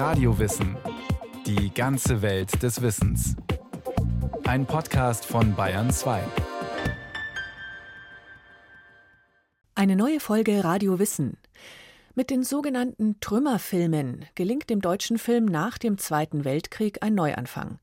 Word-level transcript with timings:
Radiowissen. 0.00 0.78
Die 1.44 1.74
ganze 1.74 2.22
Welt 2.22 2.62
des 2.62 2.80
Wissens. 2.80 3.36
Ein 4.44 4.64
Podcast 4.64 5.26
von 5.26 5.54
Bayern 5.54 5.90
2. 5.90 6.22
Eine 9.74 9.96
neue 9.96 10.18
Folge 10.18 10.64
Radio 10.64 10.98
Wissen. 10.98 11.36
Mit 12.14 12.30
den 12.30 12.44
sogenannten 12.44 13.20
Trümmerfilmen 13.20 14.24
gelingt 14.34 14.70
dem 14.70 14.80
deutschen 14.80 15.18
Film 15.18 15.44
nach 15.44 15.76
dem 15.76 15.98
Zweiten 15.98 16.46
Weltkrieg 16.46 17.02
ein 17.02 17.14
Neuanfang. 17.14 17.78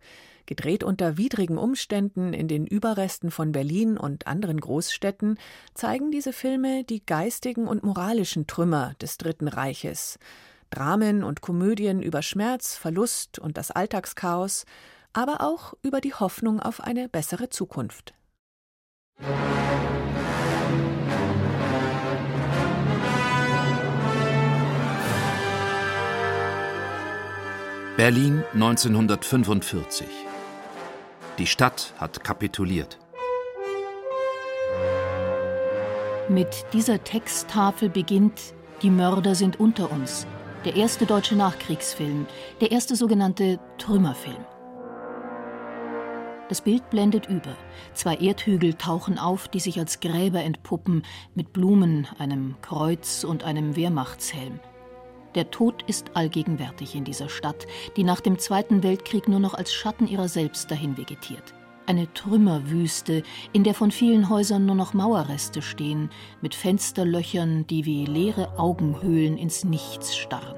Gedreht 0.47 0.83
unter 0.83 1.17
widrigen 1.17 1.59
Umständen 1.59 2.33
in 2.33 2.47
den 2.47 2.65
Überresten 2.65 3.29
von 3.29 3.51
Berlin 3.51 3.95
und 3.95 4.25
anderen 4.25 4.59
Großstädten, 4.59 5.37
zeigen 5.75 6.09
diese 6.09 6.33
Filme 6.33 6.83
die 6.83 7.05
geistigen 7.05 7.67
und 7.67 7.83
moralischen 7.83 8.47
Trümmer 8.47 8.95
des 8.99 9.19
Dritten 9.19 9.47
Reiches. 9.47 10.17
Dramen 10.69 11.23
und 11.23 11.41
Komödien 11.41 12.01
über 12.01 12.21
Schmerz, 12.21 12.75
Verlust 12.75 13.39
und 13.39 13.57
das 13.57 13.71
Alltagschaos, 13.71 14.65
aber 15.13 15.41
auch 15.41 15.73
über 15.81 16.01
die 16.01 16.13
Hoffnung 16.13 16.59
auf 16.59 16.81
eine 16.81 17.09
bessere 17.09 17.49
Zukunft. 17.49 18.13
Berlin 27.97 28.43
1945 28.53 30.05
die 31.37 31.45
Stadt 31.45 31.93
hat 31.99 32.23
kapituliert. 32.23 32.97
Mit 36.29 36.65
dieser 36.73 37.03
Texttafel 37.03 37.89
beginnt 37.89 38.55
Die 38.81 38.89
Mörder 38.89 39.35
sind 39.35 39.59
unter 39.59 39.91
uns, 39.91 40.25
der 40.67 40.75
erste 40.75 41.05
deutsche 41.05 41.37
Nachkriegsfilm, 41.37 42.27
der 42.59 42.73
erste 42.73 42.97
sogenannte 42.97 43.57
Trümmerfilm. 43.77 44.45
Das 46.49 46.59
Bild 46.59 46.89
blendet 46.89 47.29
über. 47.29 47.55
Zwei 47.93 48.17
Erdhügel 48.17 48.73
tauchen 48.73 49.17
auf, 49.17 49.47
die 49.47 49.61
sich 49.61 49.79
als 49.79 50.01
Gräber 50.01 50.43
entpuppen, 50.43 51.03
mit 51.35 51.53
Blumen, 51.53 52.05
einem 52.19 52.57
Kreuz 52.61 53.23
und 53.23 53.45
einem 53.45 53.77
Wehrmachtshelm. 53.77 54.59
Der 55.35 55.51
Tod 55.51 55.83
ist 55.87 56.17
allgegenwärtig 56.17 56.95
in 56.95 57.05
dieser 57.05 57.29
Stadt, 57.29 57.65
die 57.95 58.03
nach 58.03 58.19
dem 58.19 58.37
Zweiten 58.37 58.83
Weltkrieg 58.83 59.29
nur 59.29 59.39
noch 59.39 59.53
als 59.53 59.73
Schatten 59.73 60.05
ihrer 60.05 60.27
selbst 60.27 60.69
dahin 60.69 60.97
vegetiert. 60.97 61.53
Eine 61.87 62.13
Trümmerwüste, 62.13 63.23
in 63.53 63.63
der 63.63 63.73
von 63.73 63.91
vielen 63.91 64.27
Häusern 64.27 64.65
nur 64.65 64.75
noch 64.75 64.93
Mauerreste 64.93 65.61
stehen, 65.61 66.09
mit 66.41 66.53
Fensterlöchern, 66.53 67.65
die 67.65 67.85
wie 67.85 68.05
leere 68.05 68.59
Augenhöhlen 68.59 69.37
ins 69.37 69.63
Nichts 69.63 70.17
starren. 70.17 70.57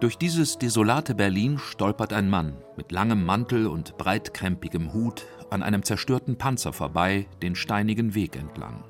Durch 0.00 0.18
dieses 0.18 0.58
desolate 0.58 1.14
Berlin 1.14 1.58
stolpert 1.58 2.12
ein 2.12 2.28
Mann 2.28 2.56
mit 2.76 2.90
langem 2.90 3.24
Mantel 3.24 3.68
und 3.68 3.98
breitkrempigem 3.98 4.92
Hut 4.92 5.26
an 5.48 5.62
einem 5.62 5.84
zerstörten 5.84 6.36
Panzer 6.36 6.72
vorbei, 6.72 7.28
den 7.40 7.54
steinigen 7.54 8.16
Weg 8.16 8.34
entlang. 8.34 8.82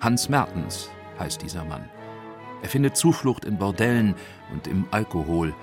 Hans 0.00 0.28
Mertens 0.28 0.90
heißt 1.20 1.40
dieser 1.40 1.64
Mann. 1.64 1.88
Er 2.62 2.68
findet 2.68 2.96
Zuflucht 2.96 3.44
in 3.44 3.58
Bordellen 3.58 4.16
und 4.52 4.66
im 4.66 4.86
Alkohol, 4.90 5.54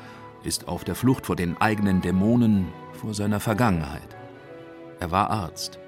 ist 0.45 0.69
auf 0.69 0.85
der 0.85 0.95
Flucht 0.95 1.25
vor 1.25 1.35
den 1.35 1.57
eigenen 1.59 1.99
Dämonen, 1.99 2.67
vor 2.93 3.13
seiner 3.13 3.41
Vergangenheit. 3.41 4.22
Er 5.03 5.11
war 5.11 5.29
Arzt, 5.31 5.79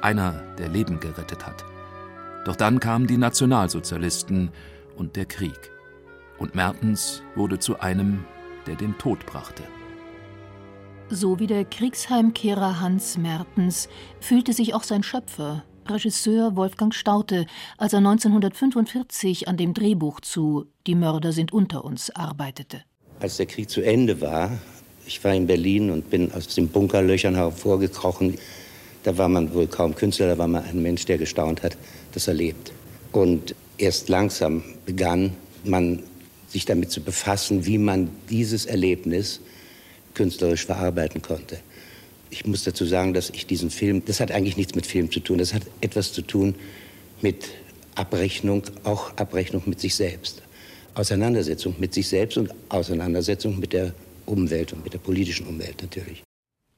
einer, 0.00 0.42
der 0.58 0.68
Leben 0.68 0.98
gerettet 0.98 1.46
hat. 1.46 1.64
Doch 2.44 2.56
dann 2.56 2.80
kamen 2.80 3.06
die 3.06 3.16
Nationalsozialisten 3.16 4.50
und 4.96 5.14
der 5.14 5.26
Krieg. 5.26 5.70
Und 6.38 6.56
Mertens 6.56 7.22
wurde 7.36 7.60
zu 7.60 7.78
einem, 7.78 8.24
der 8.66 8.74
den 8.74 8.98
Tod 8.98 9.24
brachte. 9.26 9.62
So 11.08 11.38
wie 11.38 11.46
der 11.46 11.64
Kriegsheimkehrer 11.64 12.80
Hans 12.80 13.16
Mertens 13.16 13.88
fühlte 14.18 14.52
sich 14.52 14.74
auch 14.74 14.82
sein 14.82 15.04
Schöpfer, 15.04 15.62
Regisseur 15.88 16.56
Wolfgang 16.56 16.92
Staute, 16.92 17.46
als 17.78 17.92
er 17.92 17.98
1945 17.98 19.46
an 19.46 19.56
dem 19.56 19.72
Drehbuch 19.72 20.18
zu 20.18 20.66
Die 20.88 20.96
Mörder 20.96 21.30
sind 21.30 21.52
unter 21.52 21.84
uns 21.84 22.10
arbeitete. 22.10 22.82
Als 23.20 23.36
der 23.36 23.46
Krieg 23.46 23.70
zu 23.70 23.82
Ende 23.82 24.20
war, 24.20 24.50
ich 25.06 25.22
war 25.22 25.32
in 25.32 25.46
Berlin 25.46 25.92
und 25.92 26.10
bin 26.10 26.32
aus 26.32 26.48
den 26.48 26.66
Bunkerlöchern 26.66 27.36
hervorgekrochen. 27.36 28.36
Da 29.04 29.16
war 29.16 29.28
man 29.28 29.54
wohl 29.54 29.66
kaum 29.68 29.94
Künstler, 29.94 30.26
da 30.28 30.38
war 30.38 30.48
man 30.48 30.64
ein 30.64 30.82
Mensch, 30.82 31.04
der 31.04 31.18
gestaunt 31.18 31.62
hat, 31.62 31.76
dass 32.12 32.26
er 32.26 32.34
lebt. 32.34 32.72
Und 33.12 33.54
erst 33.78 34.08
langsam 34.08 34.64
begann 34.86 35.34
man 35.62 36.02
sich 36.48 36.64
damit 36.64 36.90
zu 36.90 37.00
befassen, 37.00 37.66
wie 37.66 37.78
man 37.78 38.10
dieses 38.30 38.66
Erlebnis 38.66 39.40
künstlerisch 40.14 40.66
verarbeiten 40.66 41.22
konnte. 41.22 41.58
Ich 42.30 42.46
muss 42.46 42.64
dazu 42.64 42.84
sagen, 42.84 43.14
dass 43.14 43.30
ich 43.30 43.46
diesen 43.46 43.70
Film, 43.70 44.02
das 44.04 44.20
hat 44.20 44.32
eigentlich 44.32 44.56
nichts 44.56 44.74
mit 44.74 44.86
Film 44.86 45.10
zu 45.10 45.20
tun, 45.20 45.38
das 45.38 45.54
hat 45.54 45.62
etwas 45.80 46.12
zu 46.12 46.22
tun 46.22 46.54
mit 47.20 47.44
Abrechnung, 47.94 48.62
auch 48.84 49.16
Abrechnung 49.16 49.62
mit 49.66 49.80
sich 49.80 49.94
selbst. 49.94 50.42
Auseinandersetzung 50.94 51.74
mit 51.78 51.92
sich 51.92 52.08
selbst 52.08 52.38
und 52.38 52.50
Auseinandersetzung 52.68 53.58
mit 53.58 53.72
der 53.72 53.92
Umwelt 54.26 54.72
und 54.72 54.84
mit 54.84 54.94
der 54.94 54.98
politischen 54.98 55.46
Umwelt 55.46 55.82
natürlich. 55.82 56.22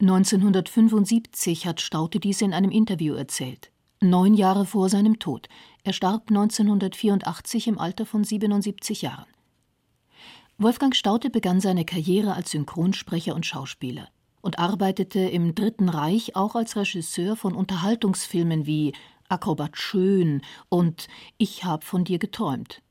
1975 0.00 1.66
hat 1.66 1.80
Staute 1.80 2.20
dies 2.20 2.42
in 2.42 2.52
einem 2.52 2.70
Interview 2.70 3.14
erzählt. 3.14 3.70
Neun 4.02 4.34
Jahre 4.34 4.66
vor 4.66 4.90
seinem 4.90 5.18
Tod. 5.18 5.48
Er 5.84 5.94
starb 5.94 6.28
1984 6.28 7.66
im 7.68 7.78
Alter 7.78 8.04
von 8.04 8.22
77 8.22 9.00
Jahren. 9.00 9.26
Wolfgang 10.58 10.94
Staute 10.94 11.30
begann 11.30 11.60
seine 11.60 11.86
Karriere 11.86 12.34
als 12.34 12.50
Synchronsprecher 12.50 13.34
und 13.34 13.46
Schauspieler 13.46 14.08
und 14.42 14.58
arbeitete 14.58 15.20
im 15.20 15.54
Dritten 15.54 15.88
Reich 15.88 16.36
auch 16.36 16.56
als 16.56 16.76
Regisseur 16.76 17.34
von 17.34 17.54
Unterhaltungsfilmen 17.54 18.66
wie 18.66 18.92
Akrobat 19.30 19.78
Schön 19.78 20.42
und 20.68 21.08
Ich 21.38 21.64
hab 21.64 21.84
von 21.84 22.04
dir 22.04 22.18
geträumt. 22.18 22.82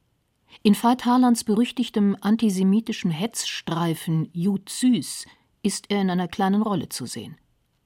In 0.63 0.73
Veit 0.73 1.05
Harlands 1.05 1.43
berüchtigtem 1.43 2.17
antisemitischen 2.19 3.11
Hetzstreifen 3.11 4.27
Jud 4.33 4.69
Süß 4.69 5.27
ist 5.65 5.89
er 5.89 6.01
in 6.01 6.11
einer 6.11 6.27
kleinen 6.27 6.61
Rolle 6.61 6.89
zu 6.89 7.07
sehen. 7.07 7.37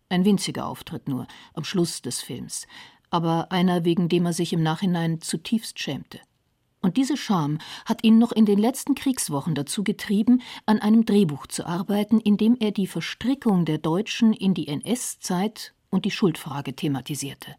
Ein 0.10 0.26
winziger 0.26 0.66
Auftritt 0.66 1.08
nur, 1.08 1.28
am 1.54 1.64
Schluss 1.64 2.02
des 2.02 2.22
Films, 2.22 2.68
aber 3.10 3.52
einer, 3.52 3.86
wegen 3.86 4.10
dem 4.10 4.26
er 4.26 4.34
sich 4.34 4.52
im 4.52 4.62
Nachhinein 4.62 5.22
zutiefst 5.22 5.80
schämte. 5.80 6.20
Und 6.82 6.98
diese 6.98 7.18
Scham 7.18 7.60
hat 7.86 8.04
ihn 8.04 8.20
noch 8.20 8.32
in 8.32 8.46
den 8.46 8.60
letzten 8.60 8.96
Kriegswochen 8.96 9.56
dazu 9.56 9.84
getrieben, 9.84 10.42
an 10.66 10.80
einem 10.80 11.06
Drehbuch 11.06 11.48
zu 11.48 11.66
arbeiten, 11.66 12.20
in 12.20 12.38
dem 12.38 12.58
er 12.60 12.72
die 12.72 12.88
Verstrickung 12.88 13.66
der 13.66 13.78
Deutschen 13.78 14.34
in 14.34 14.54
die 14.54 14.68
NS-Zeit 14.68 15.74
und 15.90 16.06
die 16.06 16.12
Schuldfrage 16.12 16.74
thematisierte. 16.74 17.56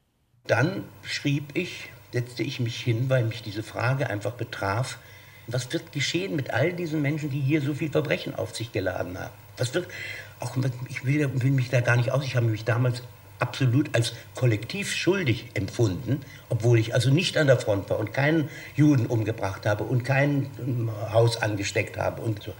Dann 0.46 0.84
schrieb 1.02 1.56
ich, 1.56 1.90
setzte 2.12 2.42
ich 2.42 2.60
mich 2.60 2.76
hin, 2.80 3.08
weil 3.08 3.24
mich 3.24 3.42
diese 3.42 3.62
Frage 3.62 4.08
einfach 4.08 4.32
betraf, 4.32 4.98
was 5.46 5.72
wird 5.72 5.92
geschehen 5.92 6.36
mit 6.36 6.50
all 6.50 6.72
diesen 6.72 7.02
Menschen, 7.02 7.30
die 7.30 7.40
hier 7.40 7.60
so 7.60 7.74
viel 7.74 7.90
Verbrechen 7.90 8.34
auf 8.34 8.54
sich 8.54 8.72
geladen 8.72 9.18
haben? 9.18 9.34
Was 9.60 9.74
wird, 9.74 9.86
auch 10.40 10.56
ich 10.88 11.04
will, 11.04 11.30
will 11.42 11.50
mich 11.50 11.70
da 11.70 11.80
gar 11.80 11.96
nicht 11.96 12.10
aus, 12.10 12.24
ich 12.24 12.34
habe 12.34 12.46
mich 12.46 12.64
damals 12.64 13.02
absolut 13.40 13.94
als 13.94 14.14
kollektiv 14.34 14.92
schuldig 14.92 15.46
empfunden, 15.54 16.22
obwohl 16.48 16.78
ich 16.78 16.94
also 16.94 17.10
nicht 17.10 17.36
an 17.36 17.46
der 17.46 17.58
Front 17.58 17.90
war 17.90 17.98
und 17.98 18.12
keinen 18.12 18.48
Juden 18.74 19.06
umgebracht 19.06 19.66
habe 19.66 19.84
und 19.84 20.02
kein 20.04 20.50
ähm, 20.58 20.90
Haus 21.12 21.40
angesteckt 21.40 21.96
habe 21.96 22.22
und 22.22 22.42
so. 22.42 22.52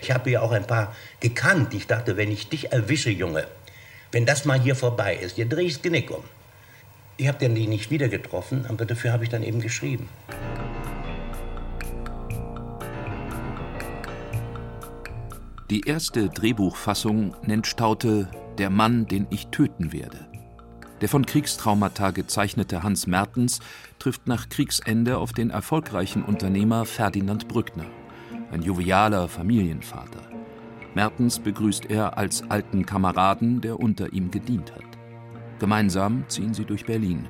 Ich 0.00 0.10
habe 0.10 0.30
ja 0.30 0.40
auch 0.40 0.52
ein 0.52 0.66
paar 0.66 0.94
gekannt. 1.20 1.74
Ich 1.74 1.86
dachte, 1.86 2.16
wenn 2.16 2.30
ich 2.30 2.48
dich 2.48 2.72
erwische, 2.72 3.10
Junge, 3.10 3.46
wenn 4.12 4.26
das 4.26 4.44
mal 4.44 4.60
hier 4.60 4.76
vorbei 4.76 5.16
ist, 5.16 5.36
dir 5.36 5.46
drehe 5.46 5.66
ich 5.66 5.74
das 5.74 5.82
Genick 5.82 6.10
um. 6.10 6.22
Ich 7.16 7.26
habe 7.26 7.38
den 7.38 7.54
nicht 7.54 7.90
wieder 7.90 8.08
getroffen, 8.08 8.66
aber 8.68 8.84
dafür 8.84 9.12
habe 9.12 9.24
ich 9.24 9.30
dann 9.30 9.42
eben 9.42 9.60
geschrieben. 9.60 10.08
Die 15.70 15.82
erste 15.82 16.30
Drehbuchfassung 16.30 17.36
nennt 17.44 17.66
Staute 17.66 18.30
Der 18.56 18.70
Mann, 18.70 19.06
den 19.06 19.26
ich 19.28 19.48
töten 19.48 19.92
werde. 19.92 20.26
Der 21.02 21.10
von 21.10 21.26
Kriegstraumata 21.26 22.10
gezeichnete 22.10 22.82
Hans 22.82 23.06
Mertens 23.06 23.60
trifft 23.98 24.26
nach 24.26 24.48
Kriegsende 24.48 25.18
auf 25.18 25.34
den 25.34 25.50
erfolgreichen 25.50 26.24
Unternehmer 26.24 26.86
Ferdinand 26.86 27.48
Brückner, 27.48 27.84
ein 28.50 28.62
jovialer 28.62 29.28
Familienvater. 29.28 30.22
Mertens 30.94 31.38
begrüßt 31.38 31.90
er 31.90 32.16
als 32.16 32.50
alten 32.50 32.86
Kameraden, 32.86 33.60
der 33.60 33.78
unter 33.78 34.14
ihm 34.14 34.30
gedient 34.30 34.72
hat. 34.74 34.86
Gemeinsam 35.58 36.24
ziehen 36.28 36.54
sie 36.54 36.64
durch 36.64 36.86
Berlin. 36.86 37.28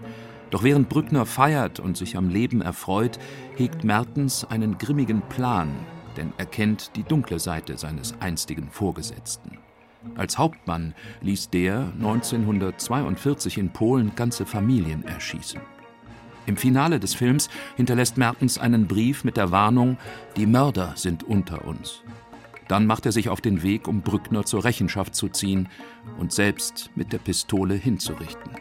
Doch 0.50 0.62
während 0.62 0.88
Brückner 0.88 1.26
feiert 1.26 1.80
und 1.80 1.96
sich 1.96 2.16
am 2.16 2.28
Leben 2.28 2.62
erfreut, 2.62 3.18
hegt 3.56 3.82
Mertens 3.82 4.44
einen 4.44 4.78
grimmigen 4.78 5.22
Plan, 5.22 5.70
denn 6.18 6.32
er 6.36 6.46
kennt 6.46 6.96
die 6.96 7.04
dunkle 7.04 7.38
Seite 7.38 7.78
seines 7.78 8.14
einstigen 8.20 8.68
Vorgesetzten. 8.70 9.58
Als 10.16 10.36
Hauptmann 10.36 10.94
ließ 11.22 11.50
der 11.50 11.92
1942 11.94 13.56
in 13.56 13.70
Polen 13.70 14.14
ganze 14.14 14.44
Familien 14.44 15.04
erschießen. 15.04 15.60
Im 16.46 16.56
Finale 16.56 16.98
des 16.98 17.14
Films 17.14 17.48
hinterlässt 17.76 18.16
Mertens 18.16 18.58
einen 18.58 18.86
Brief 18.86 19.22
mit 19.22 19.36
der 19.36 19.50
Warnung, 19.50 19.96
die 20.36 20.46
Mörder 20.46 20.92
sind 20.96 21.22
unter 21.22 21.64
uns. 21.64 22.02
Dann 22.68 22.86
macht 22.86 23.06
er 23.06 23.12
sich 23.12 23.28
auf 23.28 23.40
den 23.40 23.62
Weg, 23.62 23.86
um 23.86 24.02
Brückner 24.02 24.44
zur 24.44 24.64
Rechenschaft 24.64 25.14
zu 25.14 25.28
ziehen 25.28 25.68
und 26.18 26.32
selbst 26.32 26.90
mit 26.96 27.12
der 27.12 27.18
Pistole 27.18 27.74
hinzurichten. 27.74 28.52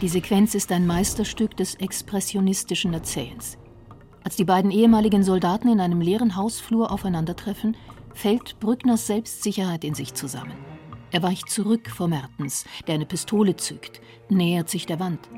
Die 0.00 0.08
Sequenz 0.08 0.54
ist 0.54 0.72
ein 0.72 0.86
Meisterstück 0.86 1.56
des 1.56 1.74
expressionistischen 1.74 2.94
Erzählens. 2.94 3.59
Als 4.22 4.36
die 4.36 4.44
beiden 4.44 4.70
ehemaligen 4.70 5.22
Soldaten 5.22 5.68
in 5.68 5.80
einem 5.80 6.00
leeren 6.00 6.36
Hausflur 6.36 6.90
aufeinandertreffen, 6.92 7.76
fällt 8.12 8.60
Brückners 8.60 9.06
Selbstsicherheit 9.06 9.84
in 9.84 9.94
sich 9.94 10.14
zusammen. 10.14 10.54
Er 11.10 11.22
weicht 11.22 11.50
zurück 11.50 11.88
vor 11.90 12.06
Mertens, 12.08 12.64
der 12.86 12.94
eine 12.94 13.06
Pistole 13.06 13.56
zückt, 13.56 14.00
nähert 14.28 14.68
sich 14.68 14.86
der 14.86 15.00
Wand. 15.00 15.28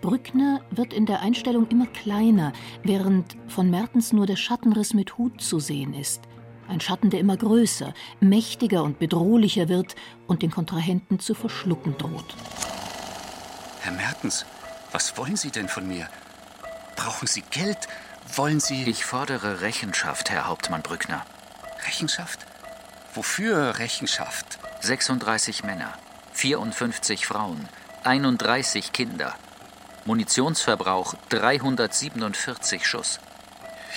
Brückner 0.00 0.60
wird 0.70 0.92
in 0.92 1.06
der 1.06 1.20
Einstellung 1.20 1.66
immer 1.68 1.86
kleiner, 1.86 2.52
während 2.84 3.36
von 3.48 3.68
Mertens 3.68 4.12
nur 4.12 4.26
der 4.26 4.36
Schattenriss 4.36 4.94
mit 4.94 5.18
Hut 5.18 5.40
zu 5.40 5.58
sehen 5.58 5.92
ist. 5.92 6.22
Ein 6.68 6.80
Schatten, 6.80 7.10
der 7.10 7.20
immer 7.20 7.36
größer, 7.36 7.92
mächtiger 8.20 8.84
und 8.84 8.98
bedrohlicher 8.98 9.68
wird 9.68 9.96
und 10.28 10.42
den 10.42 10.50
Kontrahenten 10.50 11.18
zu 11.18 11.34
verschlucken 11.34 11.98
droht. 11.98 12.36
Herr 13.80 13.92
Mertens, 13.92 14.46
was 14.92 15.18
wollen 15.18 15.36
Sie 15.36 15.50
denn 15.50 15.68
von 15.68 15.88
mir? 15.88 16.08
Brauchen 16.96 17.26
Sie 17.26 17.42
Geld? 17.50 17.88
Wollen 18.34 18.60
Sie. 18.60 18.84
Ich 18.84 19.04
fordere 19.04 19.60
Rechenschaft, 19.60 20.30
Herr 20.30 20.46
Hauptmann 20.46 20.82
Brückner. 20.82 21.26
Rechenschaft? 21.86 22.40
Wofür 23.14 23.78
Rechenschaft? 23.78 24.58
36 24.80 25.64
Männer, 25.64 25.92
54 26.32 27.26
Frauen, 27.26 27.68
31 28.04 28.92
Kinder. 28.92 29.34
Munitionsverbrauch 30.06 31.14
347 31.28 32.86
Schuss. 32.86 33.20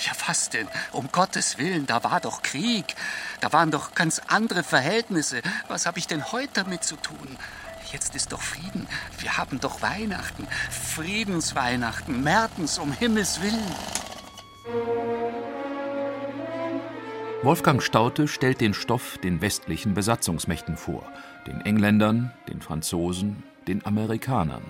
Ja, 0.03 0.11
was 0.27 0.49
denn? 0.49 0.67
Um 0.91 1.11
Gottes 1.11 1.57
Willen, 1.57 1.87
da 1.87 2.03
war 2.03 2.19
doch 2.19 2.41
Krieg. 2.41 2.95
Da 3.39 3.53
waren 3.53 3.71
doch 3.71 3.95
ganz 3.95 4.21
andere 4.27 4.63
Verhältnisse. 4.63 5.41
Was 5.69 5.85
habe 5.85 5.99
ich 5.99 6.07
denn 6.07 6.31
heute 6.31 6.51
damit 6.53 6.83
zu 6.83 6.97
tun? 6.97 7.37
Jetzt 7.91 8.13
ist 8.15 8.33
doch 8.33 8.41
Frieden. 8.41 8.87
Wir 9.19 9.37
haben 9.37 9.59
doch 9.61 9.81
Weihnachten. 9.81 10.47
Friedensweihnachten. 10.69 12.21
Mertens, 12.23 12.77
um 12.77 12.91
Himmels 12.91 13.41
Willen. 13.41 13.75
Wolfgang 17.45 17.79
Staudte 17.83 18.27
stellt 18.27 18.59
den 18.59 18.73
Stoff 18.73 19.19
den 19.19 19.39
westlichen 19.39 19.93
Besatzungsmächten 19.93 20.77
vor. 20.77 21.03
Den 21.45 21.61
Engländern, 21.61 22.31
den 22.49 22.59
Franzosen, 22.59 23.43
den 23.67 23.85
Amerikanern. 23.85 24.63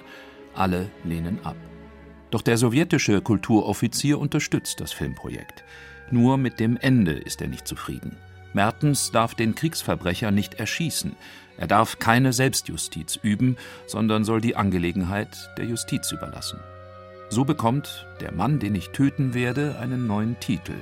Alle 0.53 0.91
lehnen 1.05 1.39
ab. 1.45 1.55
Doch 2.31 2.41
der 2.41 2.57
sowjetische 2.57 3.21
Kulturoffizier 3.21 4.19
unterstützt 4.19 4.81
das 4.81 4.91
Filmprojekt. 4.91 5.63
Nur 6.11 6.37
mit 6.37 6.59
dem 6.59 6.75
Ende 6.75 7.13
ist 7.13 7.41
er 7.41 7.47
nicht 7.47 7.65
zufrieden. 7.65 8.17
Mertens 8.51 9.09
darf 9.09 9.35
den 9.35 9.55
Kriegsverbrecher 9.55 10.31
nicht 10.31 10.55
erschießen. 10.55 11.15
Er 11.57 11.67
darf 11.67 11.99
keine 11.99 12.33
Selbstjustiz 12.33 13.15
üben, 13.15 13.55
sondern 13.87 14.25
soll 14.25 14.41
die 14.41 14.57
Angelegenheit 14.57 15.49
der 15.57 15.63
Justiz 15.63 16.11
überlassen. 16.11 16.59
So 17.29 17.45
bekommt 17.45 18.05
Der 18.19 18.33
Mann, 18.33 18.59
den 18.59 18.75
ich 18.75 18.89
töten 18.89 19.33
werde, 19.33 19.77
einen 19.79 20.07
neuen 20.07 20.37
Titel. 20.41 20.75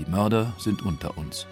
Die 0.00 0.10
Mörder 0.10 0.54
sind 0.56 0.80
unter 0.80 1.18
uns. 1.18 1.46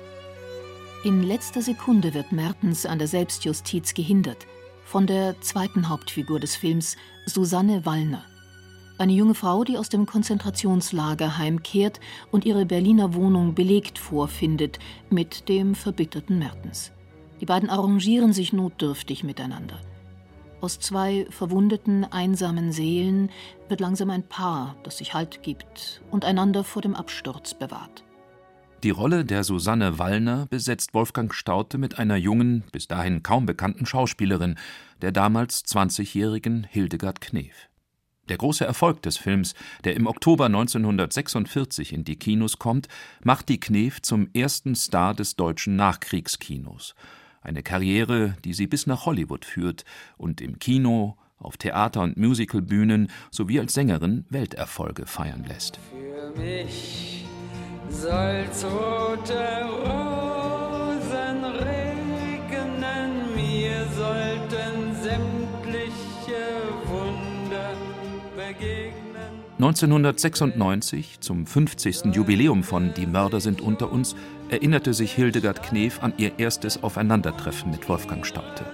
In 1.04 1.22
letzter 1.22 1.60
Sekunde 1.60 2.14
wird 2.14 2.32
Mertens 2.32 2.86
an 2.86 2.98
der 2.98 3.06
Selbstjustiz 3.06 3.92
gehindert. 3.92 4.46
Von 4.84 5.06
der 5.06 5.38
zweiten 5.42 5.90
Hauptfigur 5.90 6.40
des 6.40 6.56
Films, 6.56 6.96
Susanne 7.26 7.84
Wallner. 7.84 8.24
Eine 8.96 9.12
junge 9.12 9.34
Frau, 9.34 9.64
die 9.64 9.76
aus 9.76 9.90
dem 9.90 10.06
Konzentrationslager 10.06 11.36
heimkehrt 11.36 12.00
und 12.30 12.46
ihre 12.46 12.64
Berliner 12.64 13.14
Wohnung 13.14 13.54
belegt 13.54 13.98
vorfindet 13.98 14.78
mit 15.10 15.50
dem 15.50 15.74
verbitterten 15.74 16.38
Mertens. 16.38 16.90
Die 17.42 17.46
beiden 17.46 17.68
arrangieren 17.68 18.32
sich 18.32 18.54
notdürftig 18.54 19.24
miteinander. 19.24 19.78
Aus 20.62 20.80
zwei 20.80 21.26
verwundeten, 21.28 22.04
einsamen 22.10 22.72
Seelen 22.72 23.30
wird 23.68 23.80
langsam 23.80 24.08
ein 24.08 24.26
Paar, 24.26 24.74
das 24.84 24.98
sich 24.98 25.12
Halt 25.12 25.42
gibt 25.42 26.00
und 26.10 26.24
einander 26.24 26.64
vor 26.64 26.80
dem 26.80 26.94
Absturz 26.96 27.52
bewahrt. 27.52 28.04
Die 28.84 28.90
Rolle 28.90 29.24
der 29.24 29.42
Susanne 29.42 29.98
Wallner 29.98 30.46
besetzt 30.46 30.94
Wolfgang 30.94 31.34
Staudte 31.34 31.78
mit 31.78 31.98
einer 31.98 32.14
jungen, 32.14 32.62
bis 32.70 32.86
dahin 32.86 33.24
kaum 33.24 33.44
bekannten 33.44 33.86
Schauspielerin, 33.86 34.56
der 35.02 35.10
damals 35.10 35.64
20-jährigen 35.64 36.62
Hildegard 36.62 37.20
Knef. 37.20 37.68
Der 38.28 38.36
große 38.36 38.64
Erfolg 38.64 39.02
des 39.02 39.16
Films, 39.16 39.54
der 39.82 39.96
im 39.96 40.06
Oktober 40.06 40.46
1946 40.46 41.92
in 41.92 42.04
die 42.04 42.20
Kinos 42.20 42.60
kommt, 42.60 42.86
macht 43.24 43.48
die 43.48 43.58
Knef 43.58 44.00
zum 44.00 44.28
ersten 44.32 44.76
Star 44.76 45.12
des 45.12 45.34
deutschen 45.34 45.74
Nachkriegskinos. 45.74 46.94
Eine 47.40 47.64
Karriere, 47.64 48.36
die 48.44 48.52
sie 48.52 48.68
bis 48.68 48.86
nach 48.86 49.06
Hollywood 49.06 49.44
führt 49.44 49.84
und 50.18 50.40
im 50.40 50.60
Kino, 50.60 51.16
auf 51.38 51.56
Theater- 51.56 52.02
und 52.02 52.16
Musicalbühnen 52.16 53.10
sowie 53.32 53.58
als 53.58 53.74
Sängerin 53.74 54.24
Welterfolge 54.28 55.06
feiern 55.06 55.44
lässt. 55.44 55.80
Für 55.90 56.38
mich 56.40 57.27
soll 57.90 58.44
tote 58.60 59.64
Rosen 59.84 61.44
regnen, 61.44 63.10
mir 63.34 63.86
sollten 63.96 64.94
sämtliche 65.02 66.44
Wunder 66.86 67.70
begegnen. 68.36 68.98
1996, 69.58 71.20
zum 71.20 71.46
50. 71.46 72.14
Jubiläum 72.14 72.62
von 72.62 72.94
Die 72.94 73.06
Mörder 73.06 73.40
sind 73.40 73.60
unter 73.60 73.90
uns, 73.90 74.14
erinnerte 74.50 74.94
sich 74.94 75.12
Hildegard 75.12 75.62
Knef 75.62 76.02
an 76.02 76.12
ihr 76.16 76.38
erstes 76.38 76.82
Aufeinandertreffen 76.82 77.70
mit 77.70 77.88
Wolfgang 77.88 78.24
Staudte. 78.24 78.64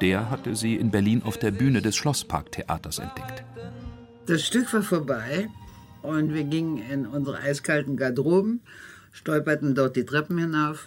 Der 0.00 0.30
hatte 0.30 0.54
sie 0.56 0.76
in 0.76 0.90
Berlin 0.90 1.22
auf 1.24 1.38
der 1.38 1.50
Bühne 1.50 1.82
des 1.82 1.96
Schlossparktheaters 1.96 2.98
entdeckt. 2.98 3.44
Das 4.26 4.42
Stück 4.44 4.72
war 4.72 4.82
vorbei 4.82 5.48
und 6.02 6.34
wir 6.34 6.44
gingen 6.44 6.78
in 6.78 7.06
unsere 7.06 7.38
eiskalten 7.38 7.96
Garderoben, 7.96 8.60
stolperten 9.12 9.74
dort 9.74 9.96
die 9.96 10.04
Treppen 10.04 10.38
hinauf. 10.38 10.86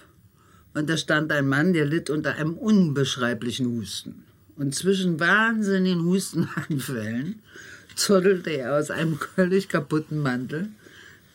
Und 0.73 0.89
da 0.89 0.97
stand 0.97 1.31
ein 1.31 1.47
Mann, 1.47 1.73
der 1.73 1.85
litt 1.85 2.09
unter 2.09 2.35
einem 2.35 2.55
unbeschreiblichen 2.55 3.67
Husten. 3.67 4.23
Und 4.57 4.75
zwischen 4.75 5.19
wahnsinnigen 5.19 6.03
Hustenanfällen 6.03 7.41
zottelte 7.95 8.51
er 8.51 8.77
aus 8.77 8.91
einem 8.91 9.17
völlig 9.17 9.69
kaputten 9.69 10.19
Mantel 10.19 10.69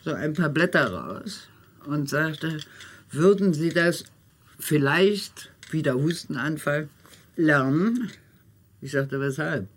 so 0.03 0.13
ein 0.13 0.33
paar 0.33 0.49
Blätter 0.49 0.91
raus 0.91 1.47
und 1.85 2.09
sagte, 2.09 2.59
würden 3.11 3.53
Sie 3.53 3.69
das 3.69 4.05
vielleicht, 4.59 5.51
wie 5.71 5.83
der 5.83 5.95
Hustenanfall, 5.95 6.89
lernen? 7.35 8.09
Ich 8.81 8.91
sagte, 8.91 9.19
weshalb? 9.19 9.67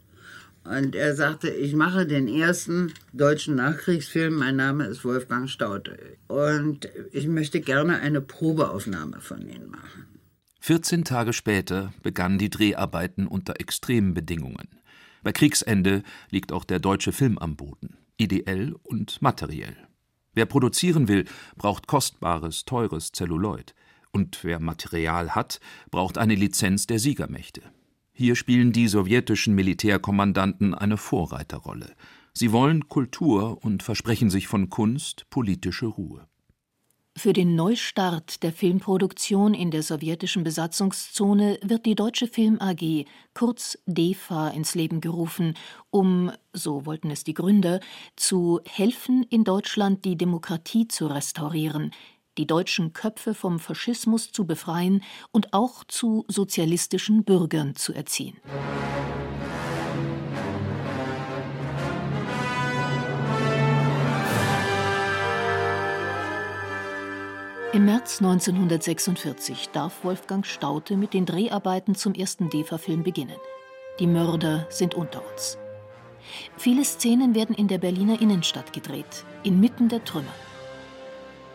Und 0.64 0.96
er 0.96 1.14
sagte, 1.14 1.50
ich 1.50 1.74
mache 1.74 2.06
den 2.06 2.26
ersten 2.26 2.92
deutschen 3.12 3.56
Nachkriegsfilm. 3.56 4.34
Mein 4.34 4.56
Name 4.56 4.86
ist 4.86 5.04
Wolfgang 5.04 5.48
Staudte. 5.48 5.98
Und 6.26 6.88
ich 7.12 7.28
möchte 7.28 7.60
gerne 7.60 8.00
eine 8.00 8.22
Probeaufnahme 8.22 9.20
von 9.20 9.42
Ihnen 9.42 9.70
machen. 9.70 10.06
14 10.60 11.04
Tage 11.04 11.34
später 11.34 11.92
begannen 12.02 12.38
die 12.38 12.48
Dreharbeiten 12.48 13.26
unter 13.26 13.60
extremen 13.60 14.14
Bedingungen. 14.14 14.80
Bei 15.22 15.32
Kriegsende 15.32 16.02
liegt 16.30 16.52
auch 16.52 16.64
der 16.64 16.78
deutsche 16.78 17.12
Film 17.12 17.36
am 17.36 17.56
Boden, 17.56 17.98
ideell 18.16 18.74
und 18.82 19.20
materiell. 19.20 19.76
Wer 20.32 20.46
produzieren 20.46 21.08
will, 21.08 21.26
braucht 21.56 21.86
kostbares, 21.86 22.64
teures 22.64 23.12
Zelluloid. 23.12 23.74
Und 24.12 24.42
wer 24.42 24.60
Material 24.60 25.34
hat, 25.34 25.60
braucht 25.90 26.16
eine 26.16 26.34
Lizenz 26.34 26.86
der 26.86 26.98
Siegermächte. 26.98 27.62
Hier 28.16 28.36
spielen 28.36 28.72
die 28.72 28.86
sowjetischen 28.86 29.56
Militärkommandanten 29.56 30.72
eine 30.72 30.96
Vorreiterrolle. 30.96 31.96
Sie 32.32 32.52
wollen 32.52 32.88
Kultur 32.88 33.58
und 33.64 33.82
versprechen 33.82 34.30
sich 34.30 34.46
von 34.46 34.70
Kunst 34.70 35.28
politische 35.30 35.86
Ruhe. 35.86 36.28
Für 37.16 37.32
den 37.32 37.56
Neustart 37.56 38.42
der 38.42 38.52
Filmproduktion 38.52 39.54
in 39.54 39.70
der 39.70 39.82
sowjetischen 39.82 40.44
Besatzungszone 40.44 41.58
wird 41.62 41.86
die 41.86 41.94
Deutsche 41.94 42.28
Film 42.28 42.58
AG, 42.60 43.04
kurz 43.34 43.78
DEFA, 43.86 44.48
ins 44.48 44.74
Leben 44.74 45.00
gerufen, 45.00 45.54
um, 45.90 46.30
so 46.52 46.86
wollten 46.86 47.10
es 47.10 47.22
die 47.22 47.34
Gründer, 47.34 47.78
zu 48.16 48.60
helfen, 48.68 49.24
in 49.30 49.44
Deutschland 49.44 50.04
die 50.04 50.16
Demokratie 50.16 50.88
zu 50.88 51.06
restaurieren, 51.06 51.92
die 52.38 52.46
deutschen 52.46 52.92
Köpfe 52.92 53.34
vom 53.34 53.58
Faschismus 53.58 54.32
zu 54.32 54.46
befreien 54.46 55.02
und 55.32 55.52
auch 55.52 55.84
zu 55.84 56.24
sozialistischen 56.28 57.24
Bürgern 57.24 57.76
zu 57.76 57.92
erziehen. 57.92 58.36
Im 67.74 67.86
März 67.86 68.20
1946 68.22 69.70
darf 69.70 70.04
Wolfgang 70.04 70.46
Staudte 70.46 70.96
mit 70.96 71.12
den 71.12 71.26
Dreharbeiten 71.26 71.96
zum 71.96 72.14
ersten 72.14 72.48
DEFA-Film 72.48 73.02
beginnen. 73.02 73.34
Die 73.98 74.06
Mörder 74.06 74.68
sind 74.70 74.94
unter 74.94 75.28
uns. 75.32 75.58
Viele 76.56 76.84
Szenen 76.84 77.34
werden 77.34 77.56
in 77.56 77.66
der 77.66 77.78
Berliner 77.78 78.20
Innenstadt 78.20 78.72
gedreht, 78.72 79.24
inmitten 79.42 79.88
der 79.88 80.04
Trümmer. 80.04 80.32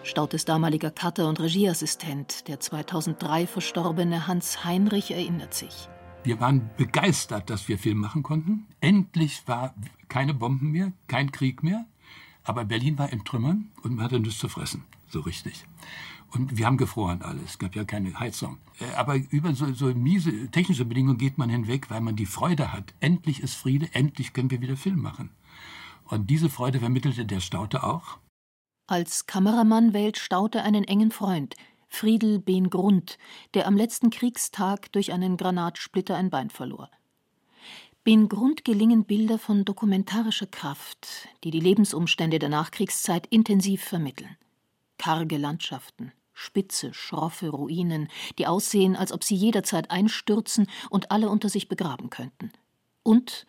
Stautes 0.10 0.44
damaliger 0.44 0.90
Cutter 0.90 1.30
und 1.30 1.40
Regieassistent, 1.40 2.48
der 2.48 2.60
2003 2.60 3.46
verstorbene 3.46 4.26
Hans 4.26 4.66
Heinrich, 4.66 5.12
erinnert 5.12 5.54
sich. 5.54 5.88
Wir 6.24 6.40
waren 6.40 6.70
begeistert, 6.78 7.52
dass 7.52 7.68
wir 7.68 7.78
Film 7.78 8.00
machen 8.00 8.24
konnten. 8.24 8.66
Endlich 8.82 9.48
war 9.48 9.76
keine 10.08 10.34
Bomben 10.34 10.72
mehr, 10.72 10.92
kein 11.08 11.32
Krieg 11.32 11.62
mehr. 11.62 11.86
Aber 12.44 12.66
Berlin 12.66 12.98
war 12.98 13.14
in 13.14 13.24
Trümmern 13.24 13.70
und 13.84 13.96
man 13.96 14.06
hatte 14.06 14.20
nichts 14.20 14.40
zu 14.40 14.50
fressen, 14.50 14.84
so 15.08 15.20
richtig. 15.20 15.64
Und 16.32 16.58
wir 16.58 16.66
haben 16.66 16.78
gefroren 16.78 17.22
alles. 17.22 17.52
Es 17.52 17.60
gab 17.60 17.76
ja 17.76 17.84
keine 17.84 18.20
Heizung. 18.20 18.58
Äh, 18.80 18.96
aber 18.96 19.16
über 19.16 19.54
so, 19.54 19.72
so 19.74 19.94
miese 19.94 20.50
technische 20.50 20.86
Bedingungen 20.86 21.20
geht 21.20 21.38
man 21.38 21.50
hinweg, 21.50 21.92
weil 21.92 22.02
man 22.02 22.16
die 22.16 22.26
Freude 22.26 22.74
hat. 22.74 22.96
Endlich 23.00 23.42
ist 23.42 23.54
Friede, 23.54 23.94
endlich 23.94 24.34
können 24.34 24.50
wir 24.50 24.62
wieder 24.62 24.78
Film 24.78 25.02
machen. 25.02 25.30
Und 26.06 26.32
diese 26.32 26.50
Freude 26.50 26.80
vermittelte 26.80 27.26
der 27.26 27.40
Staute 27.40 27.84
auch. 27.84 28.18
Als 28.90 29.28
Kameramann 29.28 29.94
wählt 29.94 30.18
Staute 30.18 30.64
einen 30.64 30.84
engen 30.84 31.12
Freund, 31.12 31.54
Friedel 31.90 32.40
Ben 32.40 32.72
Grund, 32.72 33.20
der 33.54 33.68
am 33.68 33.78
letzten 33.78 34.10
Kriegstag 34.10 34.92
durch 34.94 35.14
einen 35.14 35.38
Granatsplitter 35.38 36.16
ein 36.16 36.32
Bein 36.32 36.50
verlor. 36.50 36.90
Ben 38.04 38.30
Grund 38.30 38.66
gelingen 38.66 39.06
Bilder 39.06 39.38
von 39.38 39.64
dokumentarischer 39.64 40.48
Kraft, 40.48 41.08
die 41.44 41.52
die 41.52 41.60
Lebensumstände 41.60 42.40
der 42.40 42.50
Nachkriegszeit 42.50 43.28
intensiv 43.28 43.84
vermitteln. 43.84 44.36
Karge 44.98 45.38
Landschaften, 45.38 46.12
spitze, 46.34 46.92
schroffe 46.92 47.50
Ruinen, 47.50 48.08
die 48.40 48.48
aussehen, 48.48 48.96
als 48.96 49.12
ob 49.12 49.24
sie 49.24 49.36
jederzeit 49.36 49.92
einstürzen 49.92 50.66
und 50.90 51.12
alle 51.12 51.30
unter 51.30 51.50
sich 51.50 51.68
begraben 51.68 52.10
könnten. 52.10 52.52
Und 53.04 53.46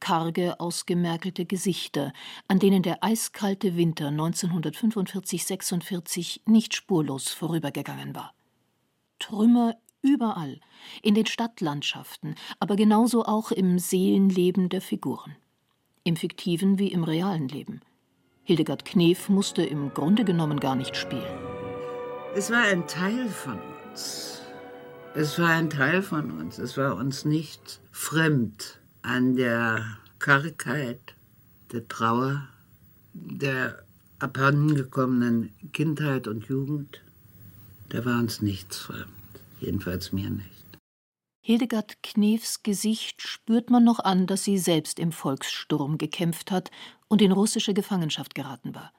karge, 0.00 0.58
ausgemergelte 0.58 1.44
Gesichter, 1.44 2.14
an 2.48 2.58
denen 2.58 2.82
der 2.82 3.04
eiskalte 3.04 3.76
Winter 3.76 4.08
1945-46 4.08 6.40
nicht 6.46 6.74
spurlos 6.74 7.28
vorübergegangen 7.28 8.14
war. 8.14 8.32
Trümmer 9.18 9.76
überall, 10.02 10.60
in 11.02 11.14
den 11.14 11.26
Stadtlandschaften, 11.26 12.34
aber 12.58 12.76
genauso 12.76 13.24
auch 13.24 13.52
im 13.52 13.78
Seelenleben 13.78 14.70
der 14.70 14.80
Figuren. 14.80 15.36
Im 16.02 16.16
fiktiven 16.16 16.78
wie 16.78 16.88
im 16.88 17.04
realen 17.04 17.48
Leben. 17.48 17.82
Hildegard 18.42 18.84
Knef 18.84 19.28
musste 19.28 19.62
im 19.62 19.92
Grunde 19.92 20.24
genommen 20.24 20.58
gar 20.58 20.74
nicht 20.74 20.96
spielen. 20.96 21.38
Es 22.34 22.50
war 22.50 22.62
ein 22.62 22.86
Teil 22.86 23.28
von 23.28 23.60
uns. 23.88 24.40
Es 25.14 25.38
war 25.38 25.50
ein 25.50 25.68
Teil 25.68 26.02
von 26.02 26.30
uns. 26.30 26.58
Es 26.58 26.76
war 26.76 26.96
uns 26.96 27.24
nicht 27.24 27.80
fremd 27.92 28.79
an 29.02 29.36
der 29.36 29.84
Kargheit, 30.18 31.14
der 31.72 31.86
Trauer, 31.88 32.48
der 33.12 33.82
abhandengekommenen 34.18 35.52
Kindheit 35.72 36.26
und 36.28 36.46
Jugend, 36.46 37.00
da 37.88 38.04
war 38.04 38.18
uns 38.18 38.42
nichts 38.42 38.78
fremd, 38.78 39.08
jedenfalls 39.60 40.12
mir 40.12 40.30
nicht. 40.30 40.60
Hildegard 41.42 42.02
Knefs 42.02 42.62
Gesicht 42.62 43.22
spürt 43.22 43.70
man 43.70 43.82
noch 43.82 43.98
an, 43.98 44.26
dass 44.26 44.44
sie 44.44 44.58
selbst 44.58 44.98
im 44.98 45.10
Volkssturm 45.10 45.98
gekämpft 45.98 46.50
hat 46.50 46.70
und 47.08 47.22
in 47.22 47.32
russische 47.32 47.74
Gefangenschaft 47.74 48.34
geraten 48.34 48.74
war. 48.74 48.92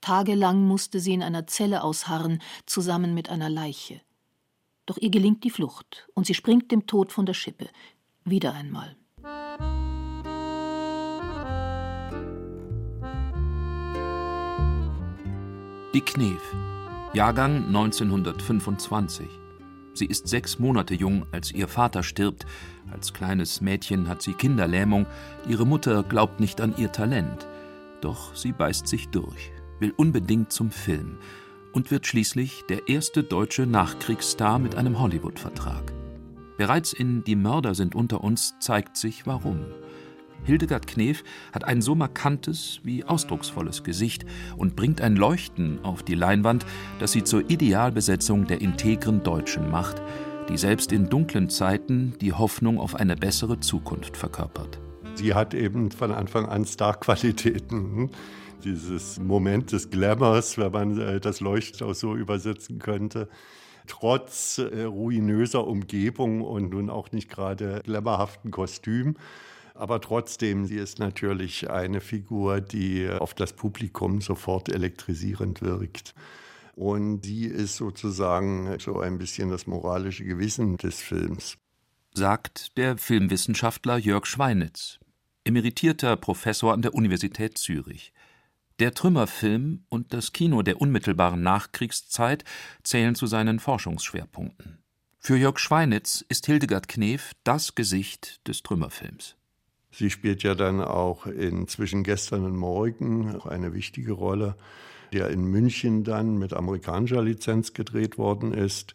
Tagelang 0.00 0.66
musste 0.66 1.00
sie 1.00 1.12
in 1.12 1.22
einer 1.22 1.46
Zelle 1.46 1.82
ausharren, 1.82 2.40
zusammen 2.66 3.14
mit 3.14 3.28
einer 3.30 3.50
Leiche. 3.50 4.00
Doch 4.86 4.96
ihr 4.98 5.10
gelingt 5.10 5.44
die 5.44 5.50
Flucht 5.50 6.08
und 6.14 6.26
sie 6.26 6.34
springt 6.34 6.70
dem 6.70 6.86
Tod 6.86 7.12
von 7.12 7.26
der 7.26 7.34
Schippe. 7.34 7.68
Wieder 8.24 8.52
einmal. 8.52 8.96
Die 15.94 16.00
Knef, 16.00 16.40
Jahrgang 17.12 17.66
1925. 17.66 19.28
Sie 19.92 20.06
ist 20.06 20.26
sechs 20.26 20.58
Monate 20.58 20.94
jung, 20.94 21.26
als 21.32 21.52
ihr 21.52 21.68
Vater 21.68 22.02
stirbt. 22.02 22.46
Als 22.90 23.12
kleines 23.12 23.60
Mädchen 23.60 24.08
hat 24.08 24.22
sie 24.22 24.32
Kinderlähmung. 24.32 25.04
Ihre 25.46 25.66
Mutter 25.66 26.02
glaubt 26.02 26.40
nicht 26.40 26.62
an 26.62 26.74
ihr 26.78 26.92
Talent. 26.92 27.46
Doch 28.00 28.34
sie 28.34 28.52
beißt 28.52 28.88
sich 28.88 29.10
durch, 29.10 29.52
will 29.80 29.92
unbedingt 29.94 30.50
zum 30.50 30.70
Film 30.70 31.18
und 31.74 31.90
wird 31.90 32.06
schließlich 32.06 32.64
der 32.70 32.88
erste 32.88 33.22
deutsche 33.22 33.66
Nachkriegsstar 33.66 34.58
mit 34.58 34.76
einem 34.76 34.98
Hollywood-Vertrag. 34.98 35.92
Bereits 36.56 36.94
in 36.94 37.22
Die 37.22 37.36
Mörder 37.36 37.74
sind 37.74 37.94
unter 37.94 38.24
uns 38.24 38.54
zeigt 38.60 38.96
sich 38.96 39.26
warum. 39.26 39.66
Hildegard 40.44 40.86
Knef 40.86 41.22
hat 41.52 41.64
ein 41.64 41.82
so 41.82 41.94
markantes 41.94 42.80
wie 42.82 43.04
ausdrucksvolles 43.04 43.84
Gesicht 43.84 44.26
und 44.56 44.74
bringt 44.74 45.00
ein 45.00 45.16
Leuchten 45.16 45.84
auf 45.84 46.02
die 46.02 46.14
Leinwand, 46.14 46.66
das 46.98 47.12
sie 47.12 47.22
zur 47.22 47.48
Idealbesetzung 47.48 48.46
der 48.46 48.60
integren 48.60 49.22
Deutschen 49.22 49.70
macht, 49.70 50.02
die 50.48 50.56
selbst 50.56 50.92
in 50.92 51.08
dunklen 51.08 51.48
Zeiten 51.48 52.14
die 52.20 52.32
Hoffnung 52.32 52.80
auf 52.80 52.94
eine 52.96 53.16
bessere 53.16 53.60
Zukunft 53.60 54.16
verkörpert. 54.16 54.80
Sie 55.14 55.34
hat 55.34 55.54
eben 55.54 55.90
von 55.90 56.10
Anfang 56.10 56.46
an 56.46 56.64
Starqualitäten. 56.64 57.96
Hm? 57.96 58.10
Dieses 58.64 59.18
Moment 59.20 59.72
des 59.72 59.90
Glamours, 59.90 60.56
wenn 60.56 60.72
man 60.72 61.00
äh, 61.00 61.20
das 61.20 61.40
Leuchten 61.40 61.86
auch 61.86 61.94
so 61.94 62.14
übersetzen 62.14 62.78
könnte 62.78 63.28
trotz 63.86 64.58
äh, 64.58 64.84
ruinöser 64.84 65.66
Umgebung 65.66 66.42
und 66.42 66.70
nun 66.70 66.90
auch 66.90 67.12
nicht 67.12 67.28
gerade 67.28 67.82
glamourhaften 67.84 68.50
Kostüm. 68.50 69.16
Aber 69.74 70.00
trotzdem, 70.00 70.66
sie 70.66 70.76
ist 70.76 70.98
natürlich 70.98 71.70
eine 71.70 72.00
Figur, 72.00 72.60
die 72.60 73.08
auf 73.08 73.34
das 73.34 73.52
Publikum 73.52 74.20
sofort 74.20 74.68
elektrisierend 74.68 75.62
wirkt. 75.62 76.14
Und 76.74 77.24
sie 77.24 77.46
ist 77.46 77.76
sozusagen 77.76 78.78
so 78.78 79.00
ein 79.00 79.18
bisschen 79.18 79.50
das 79.50 79.66
moralische 79.66 80.24
Gewissen 80.24 80.76
des 80.76 81.00
Films. 81.00 81.56
Sagt 82.14 82.76
der 82.76 82.98
Filmwissenschaftler 82.98 83.96
Jörg 83.96 84.26
Schweinitz, 84.26 84.98
emeritierter 85.44 86.16
Professor 86.16 86.72
an 86.72 86.82
der 86.82 86.94
Universität 86.94 87.58
Zürich. 87.58 88.12
Der 88.78 88.94
Trümmerfilm 88.94 89.84
und 89.88 90.12
das 90.12 90.32
Kino 90.32 90.62
der 90.62 90.80
unmittelbaren 90.80 91.42
Nachkriegszeit 91.42 92.44
zählen 92.82 93.14
zu 93.14 93.26
seinen 93.26 93.60
Forschungsschwerpunkten. 93.60 94.78
Für 95.18 95.36
Jörg 95.36 95.58
Schweinitz 95.58 96.24
ist 96.28 96.46
Hildegard 96.46 96.88
Knef 96.88 97.32
das 97.44 97.74
Gesicht 97.74 98.46
des 98.48 98.62
Trümmerfilms. 98.62 99.36
Sie 99.92 100.10
spielt 100.10 100.42
ja 100.42 100.54
dann 100.54 100.80
auch 100.80 101.26
in 101.26 101.68
Zwischen 101.68 102.02
gestern 102.02 102.44
und 102.44 102.56
morgen 102.56 103.40
eine 103.42 103.74
wichtige 103.74 104.12
Rolle, 104.12 104.56
der 105.12 105.28
in 105.28 105.44
München 105.44 106.02
dann 106.02 106.38
mit 106.38 106.54
amerikanischer 106.54 107.22
Lizenz 107.22 107.74
gedreht 107.74 108.18
worden 108.18 108.52
ist. 108.52 108.94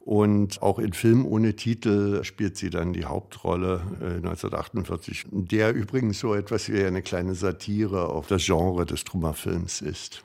Und 0.00 0.60
auch 0.60 0.78
in 0.78 0.92
Film 0.92 1.24
ohne 1.24 1.56
Titel 1.56 2.22
spielt 2.24 2.58
sie 2.58 2.68
dann 2.68 2.92
die 2.92 3.06
Hauptrolle 3.06 3.80
äh, 4.02 4.16
1948, 4.16 5.24
der 5.30 5.72
übrigens 5.72 6.20
so 6.20 6.34
etwas 6.34 6.70
wie 6.70 6.84
eine 6.84 7.00
kleine 7.00 7.34
Satire 7.34 8.10
auf 8.10 8.26
das 8.26 8.44
Genre 8.44 8.84
des 8.84 9.04
Trümmerfilms 9.04 9.80
ist. 9.80 10.24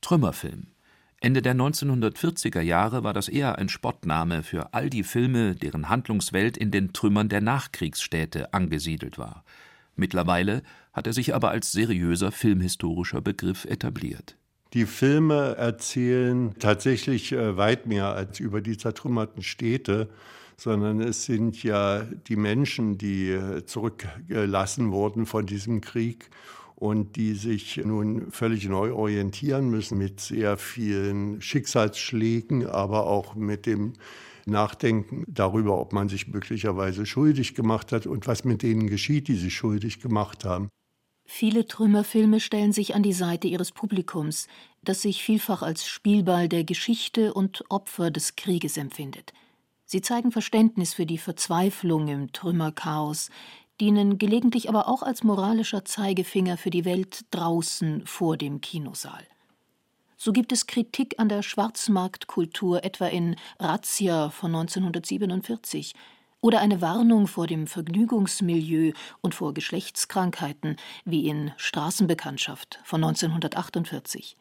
Trümmerfilm. 0.00 0.68
Ende 1.22 1.42
der 1.42 1.54
1940er 1.54 2.62
Jahre 2.62 3.04
war 3.04 3.12
das 3.12 3.28
eher 3.28 3.58
ein 3.58 3.68
Spottname 3.68 4.42
für 4.42 4.72
all 4.72 4.88
die 4.88 5.02
Filme, 5.02 5.54
deren 5.54 5.90
Handlungswelt 5.90 6.56
in 6.56 6.70
den 6.70 6.94
Trümmern 6.94 7.28
der 7.28 7.42
Nachkriegsstädte 7.42 8.54
angesiedelt 8.54 9.18
war. 9.18 9.44
Mittlerweile 9.96 10.62
hat 10.92 11.06
er 11.06 11.12
sich 11.12 11.34
aber 11.34 11.50
als 11.50 11.72
seriöser 11.72 12.32
filmhistorischer 12.32 13.20
Begriff 13.20 13.64
etabliert. 13.64 14.36
Die 14.72 14.86
Filme 14.86 15.56
erzählen 15.56 16.54
tatsächlich 16.58 17.32
äh, 17.32 17.56
weit 17.56 17.86
mehr 17.86 18.06
als 18.06 18.38
über 18.38 18.60
die 18.60 18.76
zertrümmerten 18.76 19.42
Städte, 19.42 20.08
sondern 20.56 21.00
es 21.00 21.24
sind 21.24 21.62
ja 21.62 22.02
die 22.28 22.36
Menschen, 22.36 22.96
die 22.96 23.30
äh, 23.30 23.64
zurückgelassen 23.64 24.92
wurden 24.92 25.26
von 25.26 25.46
diesem 25.46 25.80
Krieg 25.80 26.30
und 26.76 27.16
die 27.16 27.34
sich 27.34 27.78
nun 27.84 28.30
völlig 28.30 28.68
neu 28.68 28.92
orientieren 28.92 29.68
müssen 29.70 29.98
mit 29.98 30.20
sehr 30.20 30.56
vielen 30.56 31.42
Schicksalsschlägen, 31.42 32.66
aber 32.66 33.06
auch 33.06 33.34
mit 33.34 33.66
dem 33.66 33.94
Nachdenken 34.50 35.24
darüber, 35.26 35.80
ob 35.80 35.92
man 35.92 36.08
sich 36.08 36.28
möglicherweise 36.28 37.06
schuldig 37.06 37.54
gemacht 37.54 37.92
hat 37.92 38.06
und 38.06 38.26
was 38.26 38.44
mit 38.44 38.62
denen 38.62 38.88
geschieht, 38.88 39.28
die 39.28 39.36
sich 39.36 39.54
schuldig 39.54 40.00
gemacht 40.00 40.44
haben. 40.44 40.68
Viele 41.24 41.64
Trümmerfilme 41.64 42.40
stellen 42.40 42.72
sich 42.72 42.94
an 42.94 43.04
die 43.04 43.12
Seite 43.12 43.46
ihres 43.46 43.70
Publikums, 43.70 44.48
das 44.82 45.02
sich 45.02 45.22
vielfach 45.22 45.62
als 45.62 45.86
Spielball 45.86 46.48
der 46.48 46.64
Geschichte 46.64 47.32
und 47.32 47.64
Opfer 47.70 48.10
des 48.10 48.34
Krieges 48.34 48.76
empfindet. 48.76 49.32
Sie 49.84 50.00
zeigen 50.00 50.32
Verständnis 50.32 50.94
für 50.94 51.06
die 51.06 51.18
Verzweiflung 51.18 52.08
im 52.08 52.32
Trümmerchaos, 52.32 53.30
dienen 53.80 54.18
gelegentlich 54.18 54.68
aber 54.68 54.88
auch 54.88 55.02
als 55.02 55.22
moralischer 55.22 55.84
Zeigefinger 55.84 56.56
für 56.56 56.70
die 56.70 56.84
Welt 56.84 57.24
draußen 57.30 58.06
vor 58.06 58.36
dem 58.36 58.60
Kinosaal. 58.60 59.24
So 60.22 60.32
gibt 60.32 60.52
es 60.52 60.66
Kritik 60.66 61.14
an 61.16 61.30
der 61.30 61.40
Schwarzmarktkultur 61.40 62.84
etwa 62.84 63.06
in 63.06 63.36
Razzia 63.58 64.28
von 64.28 64.54
1947 64.54 65.94
oder 66.42 66.60
eine 66.60 66.82
Warnung 66.82 67.26
vor 67.26 67.46
dem 67.46 67.66
Vergnügungsmilieu 67.66 68.92
und 69.22 69.34
vor 69.34 69.54
Geschlechtskrankheiten 69.54 70.76
wie 71.06 71.26
in 71.26 71.52
Straßenbekanntschaft 71.56 72.80
von 72.84 73.02
1948. 73.02 74.36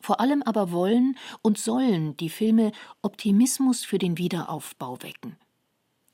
Vor 0.00 0.20
allem 0.20 0.42
aber 0.42 0.72
wollen 0.72 1.18
und 1.42 1.58
sollen 1.58 2.16
die 2.16 2.30
Filme 2.30 2.72
Optimismus 3.02 3.84
für 3.84 3.98
den 3.98 4.16
Wiederaufbau 4.16 5.02
wecken. 5.02 5.36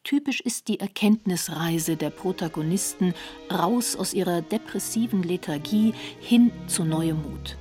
Typisch 0.03 0.41
ist 0.41 0.67
die 0.67 0.81
Erkenntnisreise 0.81 1.97
der 1.97 2.11
Protagonisten 2.11 3.15
raus 3.53 3.95
aus 3.95 4.15
ihrer 4.15 4.43
depressiven 4.43 5.23
Lethargie 5.23 5.95
hin 6.19 6.51
zu 6.67 6.83
neuem 6.83 7.23
Mut. 7.23 7.57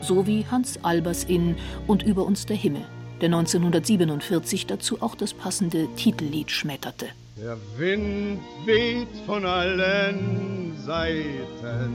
So 0.00 0.26
wie 0.26 0.46
Hans 0.50 0.82
Albers 0.82 1.24
in 1.24 1.56
Und 1.86 2.02
über 2.02 2.24
uns 2.24 2.46
der 2.46 2.56
Himmel, 2.56 2.82
der 3.20 3.26
1947 3.26 4.66
dazu 4.66 5.02
auch 5.02 5.14
das 5.14 5.34
passende 5.34 5.88
Titellied 5.96 6.50
schmetterte. 6.50 7.06
Der 7.36 7.56
Wind 7.76 8.40
weht 8.64 9.08
von 9.26 9.44
allen 9.44 10.76
Seiten. 10.84 11.94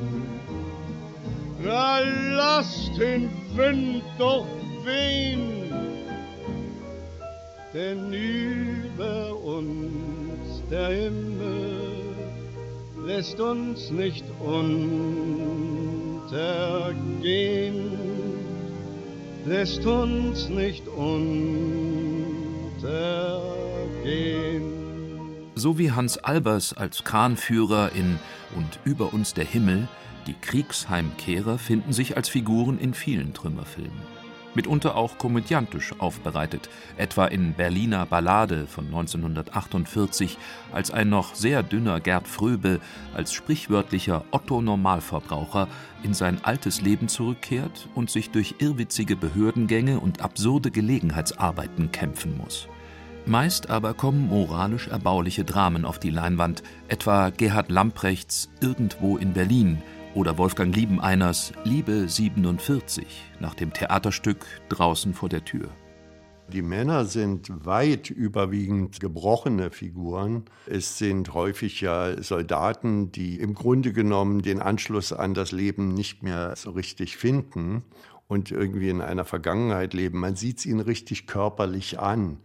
Na, 1.64 2.00
lass 2.00 2.92
den 2.98 3.30
Wind 3.56 4.04
doch 4.18 4.46
wehen, 4.84 5.72
denn 7.74 8.14
über 8.14 9.36
uns 9.44 10.62
der 10.70 10.88
Himmel 10.90 12.05
lässt 13.06 13.40
uns 13.40 13.92
nicht 13.92 14.26
untergehen, 14.40 14.72
lässt 19.46 19.86
uns 19.86 20.50
nicht 20.50 20.88
untergehen. 20.88 21.44
So 25.54 25.78
wie 25.78 25.92
Hans 25.92 26.18
Albers 26.18 26.74
als 26.74 27.04
Kranführer 27.04 27.92
in 27.94 28.20
Und 28.56 28.80
über 28.86 29.14
uns 29.14 29.34
der 29.34 29.46
Himmel, 29.46 29.88
die 30.28 30.34
Kriegsheimkehrer 30.34 31.58
finden 31.60 31.94
sich 31.94 32.18
als 32.18 32.30
Figuren 32.30 32.80
in 32.80 32.94
vielen 32.94 33.34
Trümmerfilmen. 33.34 34.15
Mitunter 34.56 34.96
auch 34.96 35.18
komödiantisch 35.18 35.94
aufbereitet, 36.00 36.70
etwa 36.98 37.26
in 37.26 37.54
Berliner 37.54 38.06
Ballade 38.06 38.68
von 38.68 38.86
1948, 38.86 40.38
als 40.72 40.92
ein 40.92 41.10
noch 41.10 41.36
sehr 41.36 41.64
dünner 41.64 42.00
Gerd 42.00 42.28
Fröbe 42.28 42.80
als 43.14 43.34
sprichwörtlicher 43.34 44.24
Otto 44.32 44.62
Normalverbraucher 44.62 45.68
in 46.04 46.14
sein 46.14 46.44
altes 46.44 46.82
Leben 46.82 47.08
zurückkehrt 47.08 47.88
und 47.96 48.10
sich 48.10 48.32
durch 48.32 48.56
irrwitzige 48.60 49.16
Behördengänge 49.16 50.00
und 50.00 50.22
absurde 50.22 50.72
Gelegenheitsarbeiten 50.72 51.92
kämpfen 51.92 52.38
muss. 52.38 52.68
Meist 53.28 53.72
aber 53.72 53.96
kommen 53.96 54.28
moralisch 54.28 54.88
erbauliche 54.88 55.44
Dramen 55.44 55.84
auf 55.84 55.98
die 55.98 56.12
Leinwand, 56.12 56.62
etwa 56.88 57.32
Gerhard 57.32 57.72
Lamprechts 57.72 58.50
Irgendwo 58.62 59.18
in 59.18 59.34
Berlin 59.34 59.82
oder 60.16 60.38
Wolfgang 60.38 60.74
Liebeneiners 60.74 61.52
Liebe 61.66 62.08
47 62.08 63.06
nach 63.40 63.54
dem 63.54 63.74
Theaterstück 63.74 64.46
Draußen 64.70 65.14
vor 65.14 65.30
der 65.30 65.44
Tür. 65.44 65.70
Die 66.48 66.62
Männer 66.62 67.06
sind 67.06 67.66
weit 67.66 68.10
überwiegend 68.12 69.00
gebrochene 69.00 69.72
Figuren. 69.72 70.46
Es 70.68 70.98
sind 70.98 71.34
häufig 71.34 71.82
ja 71.82 72.22
Soldaten, 72.22 73.12
die 73.12 73.40
im 73.40 73.56
Grunde 73.56 73.94
genommen 73.94 74.42
den 74.42 74.62
Anschluss 74.62 75.12
an 75.12 75.34
das 75.34 75.52
Leben 75.52 75.94
nicht 75.94 76.24
mehr 76.24 76.56
so 76.56 76.72
richtig 76.72 77.18
finden 77.18 77.84
und 78.28 78.52
irgendwie 78.52 78.90
in 78.90 79.02
einer 79.02 79.26
Vergangenheit 79.26 79.94
leben. 79.94 80.20
Man 80.20 80.36
sieht 80.36 80.60
es 80.60 80.66
ihnen 80.66 80.80
richtig 80.80 81.28
körperlich 81.28 82.00
an. 82.00 82.38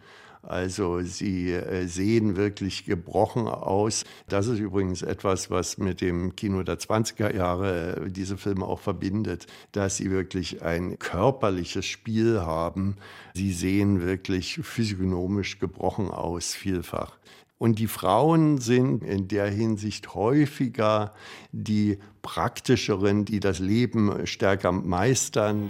Also 0.43 1.01
sie 1.03 1.53
äh, 1.53 1.87
sehen 1.87 2.37
wirklich 2.37 2.87
gebrochen 2.87 3.47
aus. 3.47 4.05
Das 4.29 4.47
ist 4.47 4.59
übrigens 4.59 5.03
etwas, 5.03 5.51
was 5.51 5.79
mit 5.79 6.01
dem 6.01 6.35
Kino 6.35 6.63
der 6.63 6.79
20er 6.79 7.35
Jahre 7.35 7.97
äh, 8.07 8.11
diese 8.11 8.39
Filme 8.39 8.65
auch 8.65 8.81
verbindet, 8.81 9.47
dass 9.73 9.99
sie 9.99 10.11
wirklich 10.11 10.63
ein 10.63 10.99
körperliches 10.99 11.85
Spiel 11.85 12.41
haben. 12.41 12.97
Sie 13.35 13.53
sehen 13.53 14.01
wirklich 14.01 14.61
physiognomisch 14.63 15.59
gebrochen 15.59 16.11
aus, 16.11 16.55
vielfach. 16.55 17.19
Und 17.59 17.79
die 17.79 17.89
Frauen 17.89 18.57
sind 18.57 19.05
in 19.05 19.29
der 19.29 19.51
Hinsicht 19.51 20.15
häufiger 20.15 21.13
die 21.53 21.99
praktischeren, 22.23 23.27
die 23.27 23.39
das 23.39 23.59
Leben 23.59 24.27
stärker 24.27 24.73
meistern. 24.73 25.69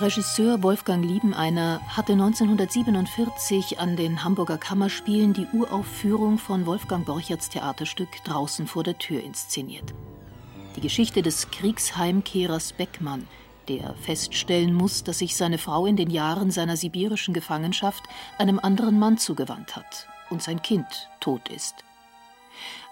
Regisseur 0.00 0.62
Wolfgang 0.62 1.04
Liebeneiner 1.04 1.80
hatte 1.88 2.12
1947 2.12 3.80
an 3.80 3.96
den 3.96 4.22
Hamburger 4.22 4.56
Kammerspielen 4.56 5.32
die 5.32 5.48
Uraufführung 5.52 6.38
von 6.38 6.66
Wolfgang 6.66 7.04
Borcherts 7.04 7.48
Theaterstück 7.48 8.08
Draußen 8.22 8.68
vor 8.68 8.84
der 8.84 8.96
Tür 8.98 9.20
inszeniert. 9.20 9.92
Die 10.76 10.80
Geschichte 10.80 11.20
des 11.20 11.50
Kriegsheimkehrers 11.50 12.74
Beckmann, 12.74 13.26
der 13.66 13.94
feststellen 13.94 14.72
muss, 14.72 15.02
dass 15.02 15.18
sich 15.18 15.34
seine 15.34 15.58
Frau 15.58 15.84
in 15.84 15.96
den 15.96 16.10
Jahren 16.10 16.52
seiner 16.52 16.76
sibirischen 16.76 17.34
Gefangenschaft 17.34 18.04
einem 18.38 18.60
anderen 18.60 19.00
Mann 19.00 19.18
zugewandt 19.18 19.74
hat 19.74 20.06
und 20.30 20.40
sein 20.40 20.62
Kind 20.62 21.08
tot 21.18 21.48
ist. 21.48 21.74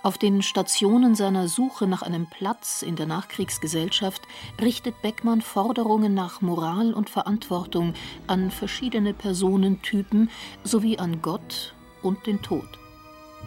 Auf 0.07 0.19
den 0.19 0.41
Stationen 0.41 1.17
seiner 1.17 1.49
Suche 1.49 1.89
nach 1.89 2.03
einem 2.03 2.29
Platz 2.29 2.83
in 2.83 2.95
der 2.95 3.07
Nachkriegsgesellschaft 3.07 4.23
richtet 4.61 5.03
Beckmann 5.03 5.41
Forderungen 5.41 6.15
nach 6.15 6.41
Moral 6.41 6.95
und 6.95 7.11
Verantwortung 7.11 7.93
an 8.29 8.53
verschiedene 8.53 9.15
Personentypen 9.15 10.31
sowie 10.63 10.99
an 10.99 11.23
Gott 11.23 11.75
und 12.05 12.25
den 12.29 12.41
Tod. 12.41 12.69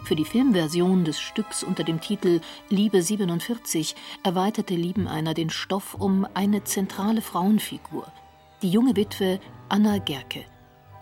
Für 0.04 0.14
die 0.14 0.26
Filmversion 0.26 1.06
des 1.06 1.18
Stücks 1.18 1.64
unter 1.64 1.82
dem 1.82 2.02
Titel 2.02 2.42
Liebe 2.68 3.00
47 3.00 3.96
erweiterte 4.22 4.74
Liebeneiner 4.74 5.32
den 5.32 5.48
Stoff 5.48 5.94
um 5.94 6.26
eine 6.34 6.62
zentrale 6.64 7.22
Frauenfigur, 7.22 8.12
die 8.60 8.70
junge 8.70 8.96
Witwe 8.96 9.40
Anna 9.70 9.96
Gerke. 9.96 10.44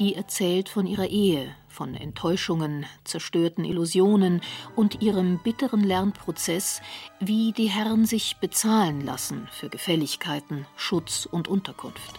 Die 0.01 0.15
erzählt 0.15 0.69
von 0.69 0.87
ihrer 0.87 1.07
Ehe, 1.07 1.53
von 1.69 1.95
Enttäuschungen, 1.95 2.87
zerstörten 3.03 3.65
Illusionen 3.65 4.43
und 4.77 5.03
ihrem 5.03 5.39
bitteren 5.39 5.83
Lernprozess, 5.83 6.81
wie 7.19 7.53
die 7.53 7.67
Herren 7.67 8.07
sich 8.07 8.37
bezahlen 8.37 9.05
lassen 9.05 9.49
für 9.51 9.69
Gefälligkeiten, 9.69 10.67
Schutz 10.77 11.27
und 11.27 11.49
Unterkunft. 11.49 12.15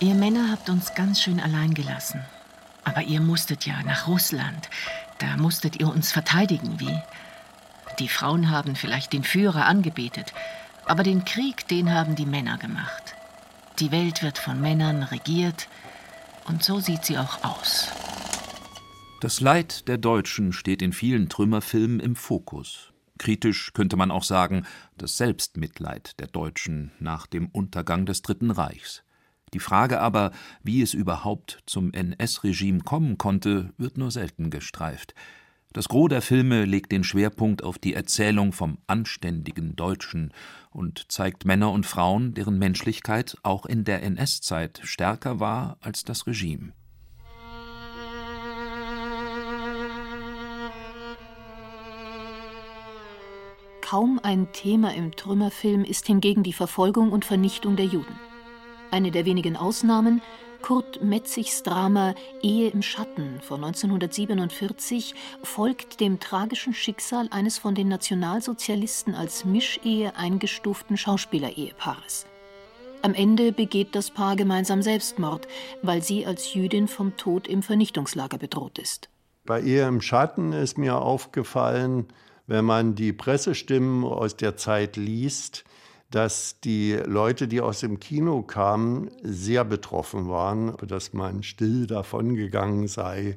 Ihr 0.00 0.14
Männer 0.14 0.50
habt 0.50 0.70
uns 0.70 0.94
ganz 0.94 1.20
schön 1.20 1.38
allein 1.38 1.74
gelassen. 1.74 2.24
Aber 2.84 3.02
ihr 3.02 3.20
musstet 3.20 3.66
ja 3.66 3.82
nach 3.84 4.08
Russland. 4.08 4.68
Da 5.18 5.36
musstet 5.36 5.80
ihr 5.80 5.88
uns 5.88 6.12
verteidigen, 6.12 6.80
wie? 6.80 6.98
Die 7.98 8.08
Frauen 8.08 8.50
haben 8.50 8.74
vielleicht 8.74 9.12
den 9.12 9.22
Führer 9.22 9.66
angebetet, 9.66 10.32
aber 10.86 11.02
den 11.02 11.24
Krieg, 11.24 11.68
den 11.68 11.92
haben 11.92 12.16
die 12.16 12.26
Männer 12.26 12.58
gemacht. 12.58 13.14
Die 13.78 13.92
Welt 13.92 14.22
wird 14.22 14.38
von 14.38 14.60
Männern 14.60 15.02
regiert, 15.02 15.68
und 16.46 16.62
so 16.62 16.80
sieht 16.80 17.04
sie 17.04 17.18
auch 17.18 17.42
aus. 17.44 17.88
Das 19.20 19.40
Leid 19.40 19.86
der 19.88 19.98
Deutschen 19.98 20.52
steht 20.52 20.82
in 20.82 20.92
vielen 20.92 21.28
Trümmerfilmen 21.28 22.00
im 22.00 22.16
Fokus. 22.16 22.92
Kritisch 23.18 23.72
könnte 23.72 23.96
man 23.96 24.10
auch 24.10 24.24
sagen, 24.24 24.66
das 24.98 25.16
Selbstmitleid 25.16 26.18
der 26.18 26.26
Deutschen 26.26 26.90
nach 26.98 27.28
dem 27.28 27.46
Untergang 27.46 28.04
des 28.04 28.22
Dritten 28.22 28.50
Reichs. 28.50 29.04
Die 29.54 29.60
Frage 29.60 30.00
aber, 30.00 30.32
wie 30.62 30.82
es 30.82 30.94
überhaupt 30.94 31.62
zum 31.66 31.92
NS-Regime 31.92 32.80
kommen 32.80 33.18
konnte, 33.18 33.72
wird 33.76 33.98
nur 33.98 34.10
selten 34.10 34.50
gestreift. 34.50 35.14
Das 35.72 35.88
Gros 35.88 36.10
der 36.10 36.20
Filme 36.20 36.66
legt 36.66 36.92
den 36.92 37.02
Schwerpunkt 37.02 37.64
auf 37.64 37.78
die 37.78 37.94
Erzählung 37.94 38.52
vom 38.52 38.76
anständigen 38.86 39.74
Deutschen 39.74 40.34
und 40.70 41.10
zeigt 41.10 41.46
Männer 41.46 41.72
und 41.72 41.86
Frauen, 41.86 42.34
deren 42.34 42.58
Menschlichkeit 42.58 43.38
auch 43.42 43.64
in 43.64 43.84
der 43.84 44.02
NS-Zeit 44.02 44.80
stärker 44.84 45.40
war 45.40 45.78
als 45.80 46.04
das 46.04 46.26
Regime. 46.26 46.72
Kaum 53.80 54.20
ein 54.22 54.52
Thema 54.52 54.94
im 54.94 55.12
Trümmerfilm 55.12 55.84
ist 55.84 56.06
hingegen 56.06 56.42
die 56.42 56.52
Verfolgung 56.52 57.12
und 57.12 57.24
Vernichtung 57.24 57.76
der 57.76 57.86
Juden. 57.86 58.18
Eine 58.90 59.10
der 59.10 59.24
wenigen 59.24 59.56
Ausnahmen, 59.56 60.20
Kurt 60.62 61.02
Metzigs 61.02 61.64
Drama 61.64 62.14
Ehe 62.40 62.70
im 62.70 62.82
Schatten 62.82 63.40
von 63.40 63.64
1947, 63.64 65.14
folgt 65.42 66.00
dem 66.00 66.20
tragischen 66.20 66.72
Schicksal 66.72 67.26
eines 67.32 67.58
von 67.58 67.74
den 67.74 67.88
Nationalsozialisten 67.88 69.16
als 69.16 69.44
Mischehe 69.44 70.16
eingestuften 70.16 70.96
Schauspieleehepaares. 70.96 72.26
Am 73.02 73.14
Ende 73.14 73.50
begeht 73.50 73.96
das 73.96 74.12
Paar 74.12 74.36
gemeinsam 74.36 74.82
Selbstmord, 74.82 75.48
weil 75.82 76.02
sie 76.02 76.24
als 76.24 76.54
Jüdin 76.54 76.86
vom 76.86 77.16
Tod 77.16 77.48
im 77.48 77.64
Vernichtungslager 77.64 78.38
bedroht 78.38 78.78
ist. 78.78 79.08
Bei 79.44 79.60
Ehe 79.60 79.88
im 79.88 80.00
Schatten 80.00 80.52
ist 80.52 80.78
mir 80.78 80.98
aufgefallen, 80.98 82.06
wenn 82.46 82.64
man 82.64 82.94
die 82.94 83.12
Pressestimmen 83.12 84.04
aus 84.04 84.36
der 84.36 84.56
Zeit 84.56 84.96
liest, 84.96 85.64
dass 86.12 86.60
die 86.60 86.92
Leute, 86.92 87.48
die 87.48 87.60
aus 87.60 87.80
dem 87.80 87.98
Kino 87.98 88.42
kamen, 88.42 89.10
sehr 89.22 89.64
betroffen 89.64 90.28
waren, 90.28 90.74
dass 90.86 91.12
man 91.12 91.42
still 91.42 91.86
davongegangen 91.86 92.86
sei. 92.86 93.36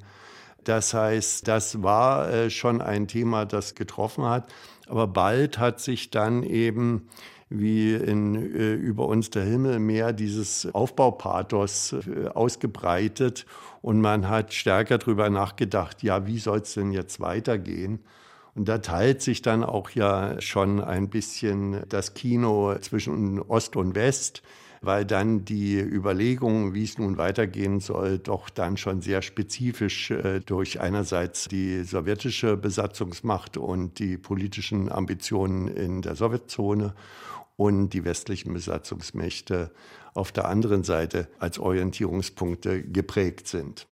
Das 0.65 0.93
heißt, 0.93 1.47
das 1.47 1.81
war 1.83 2.29
äh, 2.29 2.49
schon 2.49 2.81
ein 2.81 3.07
Thema, 3.07 3.45
das 3.45 3.75
getroffen 3.75 4.25
hat. 4.25 4.51
Aber 4.87 5.07
bald 5.07 5.57
hat 5.57 5.79
sich 5.79 6.11
dann 6.11 6.43
eben 6.43 7.07
wie 7.49 7.93
in 7.93 8.35
äh, 8.35 8.73
Über 8.73 9.07
uns 9.07 9.29
der 9.29 9.43
Himmel 9.43 9.79
mehr 9.79 10.13
dieses 10.13 10.67
Aufbaupathos 10.73 11.93
äh, 11.93 12.27
ausgebreitet 12.27 13.45
und 13.81 14.01
man 14.01 14.27
hat 14.27 14.53
stärker 14.53 14.97
darüber 14.97 15.29
nachgedacht, 15.29 16.01
ja, 16.03 16.25
wie 16.25 16.39
soll 16.39 16.59
es 16.59 16.73
denn 16.73 16.91
jetzt 16.91 17.19
weitergehen? 17.19 17.99
Und 18.55 18.67
da 18.69 18.77
teilt 18.77 19.21
sich 19.21 19.41
dann 19.41 19.63
auch 19.63 19.89
ja 19.91 20.39
schon 20.41 20.81
ein 20.81 21.09
bisschen 21.09 21.83
das 21.89 22.13
Kino 22.13 22.75
zwischen 22.79 23.41
Ost 23.41 23.75
und 23.75 23.95
West 23.95 24.41
weil 24.85 25.05
dann 25.05 25.45
die 25.45 25.79
Überlegungen, 25.79 26.73
wie 26.73 26.83
es 26.83 26.97
nun 26.97 27.17
weitergehen 27.17 27.79
soll, 27.79 28.19
doch 28.19 28.49
dann 28.49 28.77
schon 28.77 29.01
sehr 29.01 29.21
spezifisch 29.21 30.11
äh, 30.11 30.39
durch 30.39 30.79
einerseits 30.79 31.47
die 31.47 31.83
sowjetische 31.83 32.55
Besatzungsmacht 32.55 33.57
und 33.57 33.99
die 33.99 34.17
politischen 34.17 34.91
Ambitionen 34.91 35.67
in 35.67 36.01
der 36.01 36.15
Sowjetzone 36.15 36.93
und 37.57 37.89
die 37.89 38.05
westlichen 38.05 38.53
Besatzungsmächte 38.53 39.71
auf 40.13 40.31
der 40.31 40.47
anderen 40.47 40.83
Seite 40.83 41.29
als 41.39 41.57
Orientierungspunkte 41.57 42.83
geprägt 42.83 43.47
sind. 43.47 43.87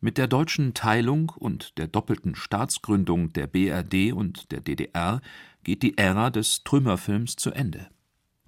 Mit 0.00 0.18
der 0.18 0.26
deutschen 0.26 0.74
Teilung 0.74 1.30
und 1.30 1.78
der 1.78 1.86
doppelten 1.88 2.34
Staatsgründung 2.34 3.32
der 3.32 3.46
BRD 3.46 4.12
und 4.12 4.52
der 4.52 4.60
DDR 4.60 5.22
geht 5.64 5.82
die 5.82 5.96
Ära 5.96 6.28
des 6.28 6.62
Trümmerfilms 6.64 7.36
zu 7.36 7.50
Ende. 7.50 7.88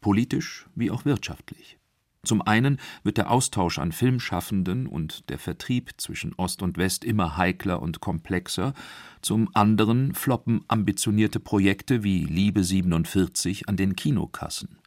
Politisch 0.02 0.66
wie 0.74 0.90
auch 0.90 1.06
wirtschaftlich. 1.06 1.78
Zum 2.22 2.42
einen 2.42 2.78
wird 3.02 3.16
der 3.16 3.30
Austausch 3.30 3.78
an 3.78 3.92
Filmschaffenden 3.92 4.86
und 4.86 5.30
der 5.30 5.38
Vertrieb 5.38 5.92
zwischen 5.96 6.34
Ost 6.34 6.62
und 6.62 6.76
West 6.76 7.02
immer 7.02 7.38
heikler 7.38 7.80
und 7.80 8.00
komplexer, 8.00 8.74
zum 9.22 9.48
anderen 9.54 10.14
floppen 10.14 10.60
ambitionierte 10.68 11.40
Projekte 11.40 12.04
wie 12.04 12.26
Liebe 12.26 12.62
47 12.62 13.70
an 13.70 13.76
den 13.76 13.96
Kinokassen. 13.96 14.78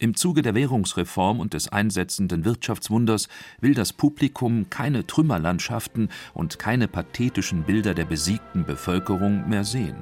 Im 0.00 0.14
Zuge 0.14 0.42
der 0.42 0.54
Währungsreform 0.54 1.40
und 1.40 1.54
des 1.54 1.72
einsetzenden 1.72 2.44
Wirtschaftswunders 2.44 3.26
will 3.60 3.74
das 3.74 3.92
Publikum 3.92 4.70
keine 4.70 5.04
Trümmerlandschaften 5.08 6.10
und 6.34 6.60
keine 6.60 6.86
pathetischen 6.86 7.64
Bilder 7.64 7.94
der 7.94 8.04
besiegten 8.04 8.64
Bevölkerung 8.64 9.48
mehr 9.48 9.64
sehen. 9.64 9.96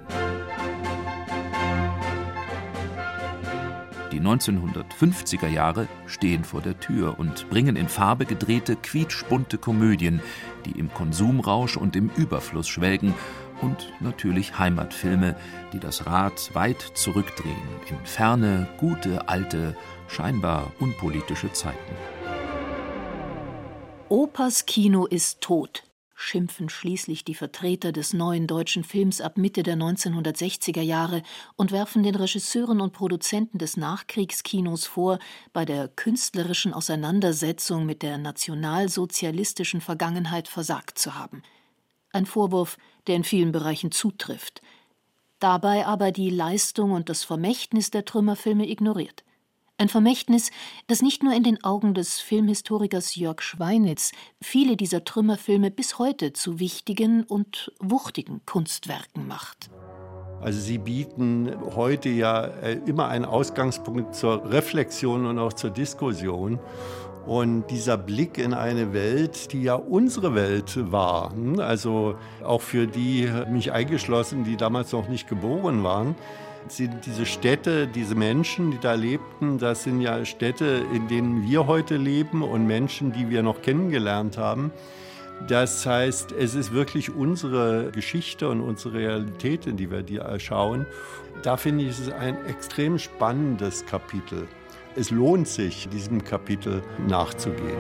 Die 4.13 4.21
1950er 4.21 5.49
Jahre 5.49 5.89
stehen 6.07 6.45
vor 6.45 6.61
der 6.61 6.79
Tür 6.79 7.19
und 7.19 7.49
bringen 7.49 7.77
in 7.77 7.89
Farbe 7.89 8.27
gedrehte, 8.27 8.77
quietschbunte 8.77 9.57
Komödien, 9.57 10.21
die 10.67 10.73
im 10.73 10.93
Konsumrausch 10.93 11.79
und 11.79 11.97
im 11.97 12.11
Überfluss 12.17 12.69
schwelgen, 12.69 13.15
und 13.63 13.93
natürlich 14.01 14.59
Heimatfilme, 14.59 15.37
die 15.73 15.81
das 15.81 16.07
Rad 16.07 16.55
weit 16.55 16.81
zurückdrehen 16.95 17.57
in 17.89 17.97
ferne, 18.05 18.69
gute, 18.79 19.29
alte, 19.29 19.77
scheinbar 20.09 20.73
unpolitische 20.81 21.53
Zeiten. 21.53 21.97
Opas 24.09 24.67
Kino 24.67 25.07
ist 25.07 25.41
tot 25.41 25.83
schimpfen 26.19 26.71
schließlich 26.71 27.25
die 27.25 27.35
Vertreter 27.35 27.93
des 27.93 28.15
neuen 28.15 28.47
deutschen 28.47 28.85
Films 28.85 29.21
ab 29.21 29.37
Mitte 29.37 29.63
der 29.63 29.77
1960er 29.77 30.81
Jahre 30.81 31.23
und 31.57 31.73
werfen 31.73 32.03
den 32.03 32.15
Regisseuren 32.15 32.81
und 32.81 32.95
Produzenten 32.95 33.59
des 33.59 33.77
Nachkriegskinos 33.77 34.87
vor, 34.87 35.19
bei 35.53 35.67
der 35.67 35.89
künstlerischen 35.89 36.73
Auseinandersetzung 36.73 37.85
mit 37.85 38.03
der 38.03 38.17
nationalsozialistischen 38.17 39.83
Vergangenheit 39.83 40.49
versagt 40.49 40.99
zu 40.99 41.15
haben. 41.15 41.43
Ein 42.13 42.25
Vorwurf, 42.25 42.79
der 43.07 43.17
in 43.17 43.25
vielen 43.25 43.53
Bereichen 43.53 43.93
zutrifft, 43.93 44.63
dabei 45.39 45.87
aber 45.87 46.13
die 46.13 46.31
Leistung 46.31 46.93
und 46.93 47.09
das 47.09 47.25
Vermächtnis 47.25 47.91
der 47.91 48.05
Trümmerfilme 48.05 48.69
ignoriert. 48.69 49.25
Ein 49.79 49.91
Vermächtnis, 49.91 50.51
das 50.87 51.03
nicht 51.03 51.23
nur 51.23 51.35
in 51.35 51.43
den 51.43 51.63
Augen 51.63 51.93
des 51.93 52.19
Filmhistorikers 52.19 53.15
Jörg 53.15 53.43
Schweinitz 53.43 54.13
viele 54.41 54.77
dieser 54.77 55.05
Trümmerfilme 55.05 55.71
bis 55.71 55.99
heute 55.99 56.33
zu 56.33 56.59
wichtigen 56.59 57.25
und 57.25 57.73
wuchtigen 57.79 58.41
Kunstwerken 58.47 59.27
macht. 59.27 59.69
Also 60.41 60.61
sie 60.61 60.79
bieten 60.79 61.51
heute 61.75 62.09
ja 62.09 62.45
äh, 62.45 62.79
immer 62.87 63.09
einen 63.09 63.25
Ausgangspunkt 63.25 64.15
zur 64.15 64.51
Reflexion 64.51 65.27
und 65.27 65.39
auch 65.39 65.53
zur 65.53 65.71
Diskussion. 65.71 66.59
Und 67.27 67.67
dieser 67.71 67.99
Blick 67.99 68.39
in 68.39 68.55
eine 68.55 68.93
Welt, 68.93 69.53
die 69.53 69.65
ja 69.65 69.75
unsere 69.75 70.35
Welt 70.37 70.79
war, 70.93 71.33
hm, 71.33 71.59
also 71.59 72.15
auch 72.45 72.63
für 72.63 72.87
die, 72.87 73.29
mich 73.51 73.73
eingeschlossen, 73.73 74.45
die 74.45 74.57
damals 74.57 74.93
noch 74.93 75.09
nicht 75.09 75.29
geboren 75.29 75.83
waren, 75.83 76.15
sind 76.69 77.05
diese 77.05 77.27
Städte, 77.27 77.87
diese 77.87 78.15
Menschen, 78.15 78.71
die 78.71 78.79
da 78.79 78.95
lebten, 78.95 79.59
das 79.59 79.85
sind 79.85 80.01
ja 80.01 80.25
Städte, 80.25 80.85
in 80.93 81.09
denen 81.09 81.49
wir 81.49 81.67
heute 81.67 81.97
leben 81.97 82.43
und 82.43 82.67
Menschen, 82.67 83.13
die 83.13 83.29
wir 83.29 83.43
noch 83.43 83.63
kennengelernt 83.63 84.39
haben. 84.39 84.73
Das 85.49 85.85
heißt, 85.85 86.33
es 86.33 86.55
ist 86.55 86.73
wirklich 86.73 87.15
unsere 87.15 87.91
Geschichte 87.93 88.49
und 88.49 88.61
unsere 88.61 88.95
Realität, 88.95 89.67
in 89.67 89.77
die 89.77 89.91
wir 89.91 90.03
die 90.03 90.21
schauen. 90.39 90.87
Da 91.43 91.57
finde 91.57 91.85
ich 91.85 91.91
es 91.91 92.11
ein 92.11 92.45
extrem 92.47 92.99
spannendes 92.99 93.85
Kapitel. 93.85 94.49
Es 94.99 95.11
lohnt 95.11 95.47
sich, 95.47 95.91
diesem 95.91 96.25
Kapitel 96.25 96.83
nachzugehen. 97.07 97.79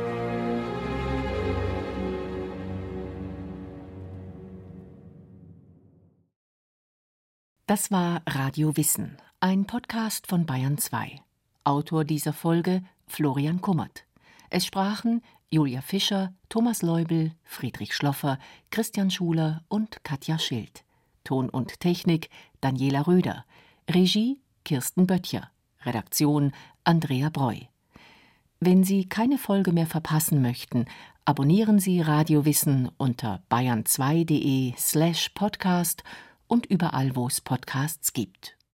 Das 7.66 7.90
war 7.90 8.20
Radio 8.26 8.76
Wissen, 8.76 9.16
ein 9.40 9.66
Podcast 9.66 10.26
von 10.26 10.44
Bayern 10.44 10.76
2. 10.76 11.18
Autor 11.64 12.04
dieser 12.04 12.34
Folge 12.34 12.82
Florian 13.06 13.62
Kummert. 13.62 14.04
Es 14.50 14.66
sprachen 14.66 15.22
Julia 15.48 15.80
Fischer, 15.80 16.34
Thomas 16.50 16.82
Leubel, 16.82 17.32
Friedrich 17.44 17.94
Schloffer, 17.94 18.38
Christian 18.70 19.10
Schuler 19.10 19.64
und 19.68 20.04
Katja 20.04 20.38
Schild. 20.38 20.84
Ton 21.24 21.48
und 21.48 21.80
Technik 21.80 22.28
Daniela 22.60 23.06
Röder. 23.06 23.46
Regie 23.88 24.38
Kirsten 24.64 25.06
Böttcher. 25.06 25.50
Redaktion 25.86 26.52
Andrea 26.86 27.30
Breu. 27.30 27.56
Wenn 28.60 28.84
Sie 28.84 29.08
keine 29.08 29.38
Folge 29.38 29.72
mehr 29.72 29.88
verpassen 29.88 30.40
möchten, 30.40 30.84
abonnieren 31.24 31.80
Sie 31.80 32.00
Radio 32.00 32.44
Wissen 32.44 32.88
unter 32.96 33.42
bayern2.de 33.50 34.72
slash 34.78 35.30
podcast 35.30 36.04
und 36.46 36.66
überall, 36.66 37.16
wo 37.16 37.26
es 37.26 37.40
Podcasts 37.40 38.12
gibt. 38.12 38.56